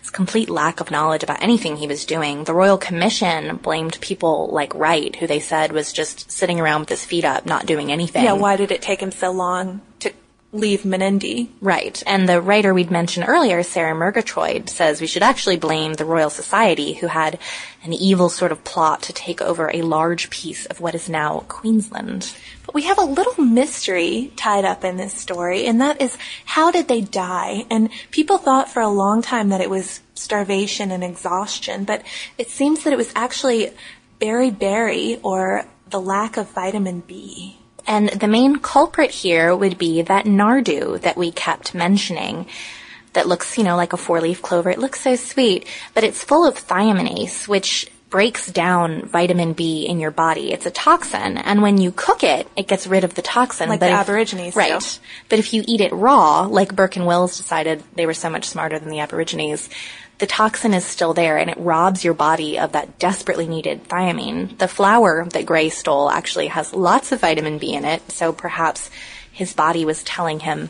his 0.00 0.10
complete 0.10 0.48
lack 0.48 0.80
of 0.80 0.90
knowledge 0.90 1.22
about 1.22 1.42
anything 1.42 1.76
he 1.76 1.86
was 1.86 2.04
doing. 2.04 2.44
The 2.44 2.54
Royal 2.54 2.78
Commission 2.78 3.56
blamed 3.56 4.00
people 4.00 4.48
like 4.48 4.74
Wright, 4.74 5.14
who 5.16 5.26
they 5.26 5.40
said 5.40 5.72
was 5.72 5.92
just 5.92 6.30
sitting 6.30 6.60
around 6.60 6.80
with 6.80 6.88
his 6.88 7.04
feet 7.04 7.24
up, 7.24 7.46
not 7.46 7.66
doing 7.66 7.92
anything. 7.92 8.24
Yeah, 8.24 8.32
why 8.32 8.56
did 8.56 8.72
it 8.72 8.82
take 8.82 9.00
him 9.00 9.12
so 9.12 9.30
long 9.30 9.80
to 10.00 10.12
leave 10.52 10.82
Menindee. 10.82 11.48
Right. 11.60 12.02
And 12.06 12.28
the 12.28 12.40
writer 12.40 12.74
we'd 12.74 12.90
mentioned 12.90 13.26
earlier, 13.28 13.62
Sarah 13.62 13.94
Murgatroyd, 13.94 14.68
says 14.68 15.00
we 15.00 15.06
should 15.06 15.22
actually 15.22 15.56
blame 15.56 15.94
the 15.94 16.04
Royal 16.04 16.30
Society, 16.30 16.94
who 16.94 17.06
had 17.06 17.38
an 17.84 17.92
evil 17.92 18.28
sort 18.28 18.50
of 18.50 18.64
plot 18.64 19.02
to 19.02 19.12
take 19.12 19.40
over 19.40 19.70
a 19.72 19.82
large 19.82 20.28
piece 20.28 20.66
of 20.66 20.80
what 20.80 20.94
is 20.94 21.08
now 21.08 21.44
Queensland. 21.48 22.34
But 22.66 22.74
we 22.74 22.82
have 22.82 22.98
a 22.98 23.04
little 23.04 23.42
mystery 23.44 24.32
tied 24.36 24.64
up 24.64 24.84
in 24.84 24.96
this 24.96 25.14
story, 25.14 25.66
and 25.66 25.80
that 25.80 26.00
is 26.00 26.18
how 26.44 26.70
did 26.70 26.88
they 26.88 27.00
die? 27.00 27.64
And 27.70 27.90
people 28.10 28.38
thought 28.38 28.70
for 28.70 28.82
a 28.82 28.88
long 28.88 29.22
time 29.22 29.50
that 29.50 29.60
it 29.60 29.70
was 29.70 30.00
starvation 30.14 30.90
and 30.90 31.04
exhaustion, 31.04 31.84
but 31.84 32.02
it 32.38 32.50
seems 32.50 32.82
that 32.84 32.92
it 32.92 32.96
was 32.96 33.12
actually 33.14 33.72
beriberi 34.20 35.20
or 35.22 35.64
the 35.88 36.00
lack 36.00 36.36
of 36.36 36.50
vitamin 36.50 37.00
B. 37.00 37.56
And 37.86 38.08
the 38.10 38.28
main 38.28 38.56
culprit 38.56 39.10
here 39.10 39.54
would 39.54 39.78
be 39.78 40.02
that 40.02 40.24
Nardoo 40.24 41.00
that 41.00 41.16
we 41.16 41.32
kept 41.32 41.74
mentioning 41.74 42.46
that 43.12 43.26
looks, 43.26 43.58
you 43.58 43.64
know, 43.64 43.76
like 43.76 43.92
a 43.92 43.96
four-leaf 43.96 44.42
clover. 44.42 44.70
It 44.70 44.78
looks 44.78 45.00
so 45.00 45.16
sweet, 45.16 45.66
but 45.94 46.04
it's 46.04 46.22
full 46.22 46.46
of 46.46 46.54
thiaminase, 46.54 47.48
which 47.48 47.90
breaks 48.08 48.50
down 48.50 49.06
vitamin 49.06 49.52
B 49.52 49.86
in 49.86 50.00
your 50.00 50.10
body. 50.10 50.52
It's 50.52 50.66
a 50.66 50.70
toxin, 50.70 51.38
and 51.38 51.62
when 51.62 51.78
you 51.78 51.92
cook 51.92 52.24
it, 52.24 52.48
it 52.56 52.66
gets 52.66 52.86
rid 52.86 53.04
of 53.04 53.14
the 53.14 53.22
toxin. 53.22 53.68
Like 53.68 53.80
but 53.80 53.86
the 53.86 53.92
if, 53.92 53.98
Aborigines 54.00 54.56
right? 54.56 55.00
But 55.28 55.38
if 55.38 55.54
you 55.54 55.64
eat 55.66 55.80
it 55.80 55.92
raw, 55.92 56.42
like 56.42 56.74
Burke 56.74 56.96
and 56.96 57.06
Wills 57.06 57.36
decided 57.36 57.82
they 57.94 58.06
were 58.06 58.14
so 58.14 58.28
much 58.28 58.46
smarter 58.46 58.78
than 58.78 58.90
the 58.90 58.98
Aborigines, 58.98 59.68
the 60.20 60.26
toxin 60.26 60.74
is 60.74 60.84
still 60.84 61.14
there, 61.14 61.38
and 61.38 61.50
it 61.50 61.58
robs 61.58 62.04
your 62.04 62.14
body 62.14 62.58
of 62.58 62.72
that 62.72 62.98
desperately 62.98 63.48
needed 63.48 63.88
thiamine. 63.88 64.56
The 64.58 64.68
flour 64.68 65.26
that 65.30 65.46
Gray 65.46 65.70
stole 65.70 66.10
actually 66.10 66.48
has 66.48 66.72
lots 66.72 67.10
of 67.10 67.20
vitamin 67.20 67.58
B 67.58 67.72
in 67.72 67.84
it, 67.84 68.12
so 68.12 68.32
perhaps 68.32 68.90
his 69.32 69.54
body 69.54 69.84
was 69.84 70.04
telling 70.04 70.40
him 70.40 70.68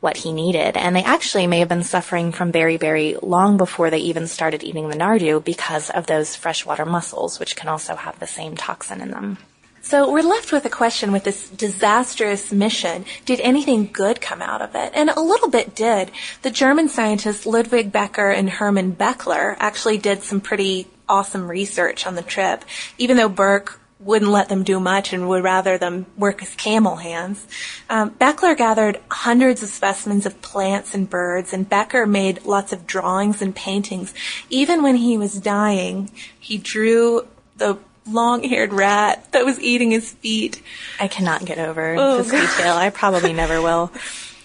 what 0.00 0.16
he 0.16 0.32
needed. 0.32 0.76
And 0.76 0.96
they 0.96 1.04
actually 1.04 1.46
may 1.46 1.58
have 1.58 1.68
been 1.68 1.84
suffering 1.84 2.32
from 2.32 2.52
beriberi 2.52 3.22
long 3.22 3.56
before 3.56 3.90
they 3.90 3.98
even 3.98 4.26
started 4.26 4.64
eating 4.64 4.88
the 4.88 4.96
Nardoo 4.96 5.44
because 5.44 5.90
of 5.90 6.06
those 6.06 6.34
freshwater 6.34 6.84
mussels, 6.84 7.38
which 7.38 7.56
can 7.56 7.68
also 7.68 7.94
have 7.94 8.18
the 8.18 8.26
same 8.26 8.56
toxin 8.56 9.00
in 9.00 9.10
them. 9.10 9.38
So 9.84 10.12
we're 10.12 10.22
left 10.22 10.52
with 10.52 10.64
a 10.64 10.70
question 10.70 11.10
with 11.10 11.24
this 11.24 11.48
disastrous 11.50 12.52
mission. 12.52 13.04
Did 13.24 13.40
anything 13.40 13.90
good 13.92 14.20
come 14.20 14.40
out 14.40 14.62
of 14.62 14.76
it? 14.76 14.92
And 14.94 15.10
a 15.10 15.20
little 15.20 15.50
bit 15.50 15.74
did. 15.74 16.12
The 16.42 16.52
German 16.52 16.88
scientists 16.88 17.46
Ludwig 17.46 17.90
Becker 17.90 18.30
and 18.30 18.48
Hermann 18.48 18.94
Beckler 18.94 19.56
actually 19.58 19.98
did 19.98 20.22
some 20.22 20.40
pretty 20.40 20.86
awesome 21.08 21.48
research 21.48 22.06
on 22.06 22.14
the 22.14 22.22
trip, 22.22 22.64
even 22.96 23.16
though 23.16 23.28
Burke 23.28 23.80
wouldn't 23.98 24.30
let 24.30 24.48
them 24.48 24.62
do 24.62 24.78
much 24.78 25.12
and 25.12 25.28
would 25.28 25.42
rather 25.42 25.78
them 25.78 26.06
work 26.16 26.42
as 26.42 26.54
camel 26.54 26.96
hands. 26.96 27.46
Um, 27.90 28.10
Beckler 28.12 28.56
gathered 28.56 29.00
hundreds 29.10 29.64
of 29.64 29.68
specimens 29.68 30.26
of 30.26 30.40
plants 30.42 30.94
and 30.94 31.10
birds, 31.10 31.52
and 31.52 31.68
Becker 31.68 32.06
made 32.06 32.44
lots 32.44 32.72
of 32.72 32.86
drawings 32.86 33.42
and 33.42 33.54
paintings. 33.54 34.14
Even 34.48 34.82
when 34.82 34.96
he 34.96 35.18
was 35.18 35.34
dying, 35.40 36.10
he 36.38 36.56
drew 36.56 37.26
the 37.56 37.78
long-haired 38.06 38.72
rat 38.72 39.30
that 39.32 39.44
was 39.44 39.60
eating 39.60 39.90
his 39.90 40.10
feet. 40.10 40.62
I 40.98 41.08
cannot 41.08 41.44
get 41.44 41.58
over 41.58 41.94
oh, 41.96 42.22
this 42.22 42.30
detail. 42.30 42.74
I 42.74 42.90
probably 42.90 43.32
never 43.32 43.60
will. 43.62 43.92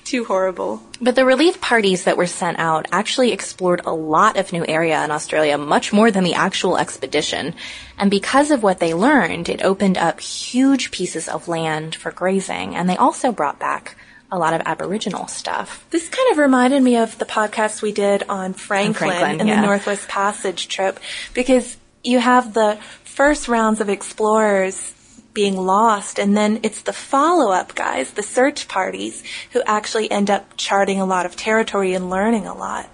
Too 0.08 0.24
horrible. 0.24 0.82
But 1.02 1.16
the 1.16 1.26
relief 1.26 1.60
parties 1.60 2.06
that 2.06 2.16
were 2.16 2.28
sent 2.28 2.60
out 2.60 2.88
actually 2.94 3.34
explored 3.34 3.82
a 3.86 3.92
lot 3.92 4.38
of 4.38 4.54
new 4.54 4.66
area 4.66 5.04
in 5.04 5.12
Australia, 5.12 5.58
much 5.58 5.92
more 5.92 6.12
than 6.12 6.24
the 6.24 6.36
actual 6.36 6.78
expedition. 6.78 7.56
And 7.98 8.10
because 8.10 8.50
of 8.50 8.64
what 8.64 8.80
they 8.80 8.94
learned, 8.94 9.50
it 9.50 9.66
opened 9.66 9.98
up 9.98 10.22
huge 10.22 10.92
pieces 10.92 11.28
of 11.28 11.50
land 11.50 11.94
for 11.94 12.12
grazing, 12.12 12.74
and 12.74 12.90
they 12.90 12.96
also 12.96 13.34
brought 13.34 13.60
back 13.60 13.98
a 14.32 14.38
lot 14.38 14.54
of 14.54 14.62
Aboriginal 14.66 15.28
stuff. 15.28 15.86
This 15.90 16.08
kind 16.08 16.32
of 16.32 16.38
reminded 16.38 16.82
me 16.82 16.96
of 16.96 17.18
the 17.18 17.26
podcast 17.26 17.82
we 17.82 17.92
did 17.92 18.24
on 18.30 18.54
Franklin, 18.54 19.10
Franklin 19.10 19.40
and 19.42 19.50
yeah. 19.50 19.60
the 19.60 19.68
Northwest 19.68 20.08
Passage 20.08 20.70
trip, 20.70 21.02
because 21.34 21.76
you 22.02 22.20
have 22.20 22.54
the 22.54 22.80
first 23.18 23.48
rounds 23.48 23.82
of 23.82 23.90
explorers 23.90 24.94
being 25.34 25.58
lost, 25.58 26.20
and 26.20 26.38
then 26.38 26.60
it's 26.62 26.84
the 26.84 26.94
follow-up 26.94 27.74
guys, 27.74 28.12
the 28.12 28.22
search 28.22 28.68
parties, 28.68 29.24
who 29.54 29.62
actually 29.66 30.10
end 30.12 30.30
up 30.30 30.56
charting 30.56 31.02
a 31.02 31.06
lot 31.06 31.26
of 31.26 31.36
territory 31.36 31.96
and 31.96 32.12
learning 32.12 32.46
a 32.46 32.54
lot. 32.54 32.88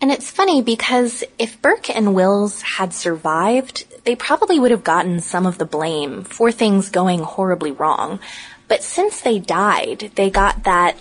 And 0.00 0.10
it's 0.10 0.30
funny 0.30 0.62
because 0.62 1.22
if 1.38 1.60
Burke 1.60 1.90
and 1.90 2.14
Wills 2.14 2.62
had 2.62 2.94
survived, 2.94 3.84
they 4.04 4.16
probably 4.16 4.58
would 4.58 4.70
have 4.70 4.82
gotten 4.82 5.20
some 5.20 5.44
of 5.44 5.58
the 5.58 5.66
blame 5.66 6.24
for 6.24 6.50
things 6.50 6.88
going 6.88 7.18
horribly 7.18 7.70
wrong. 7.70 8.18
But 8.66 8.82
since 8.82 9.20
they 9.20 9.38
died, 9.38 10.12
they 10.14 10.30
got 10.30 10.64
that 10.64 10.96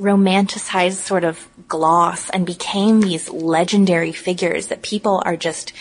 romanticized 0.00 0.94
sort 0.94 1.24
of 1.24 1.46
gloss 1.68 2.30
and 2.30 2.46
became 2.46 3.02
these 3.02 3.28
legendary 3.28 4.12
figures 4.12 4.68
that 4.68 4.80
people 4.80 5.22
are 5.26 5.36
just 5.36 5.74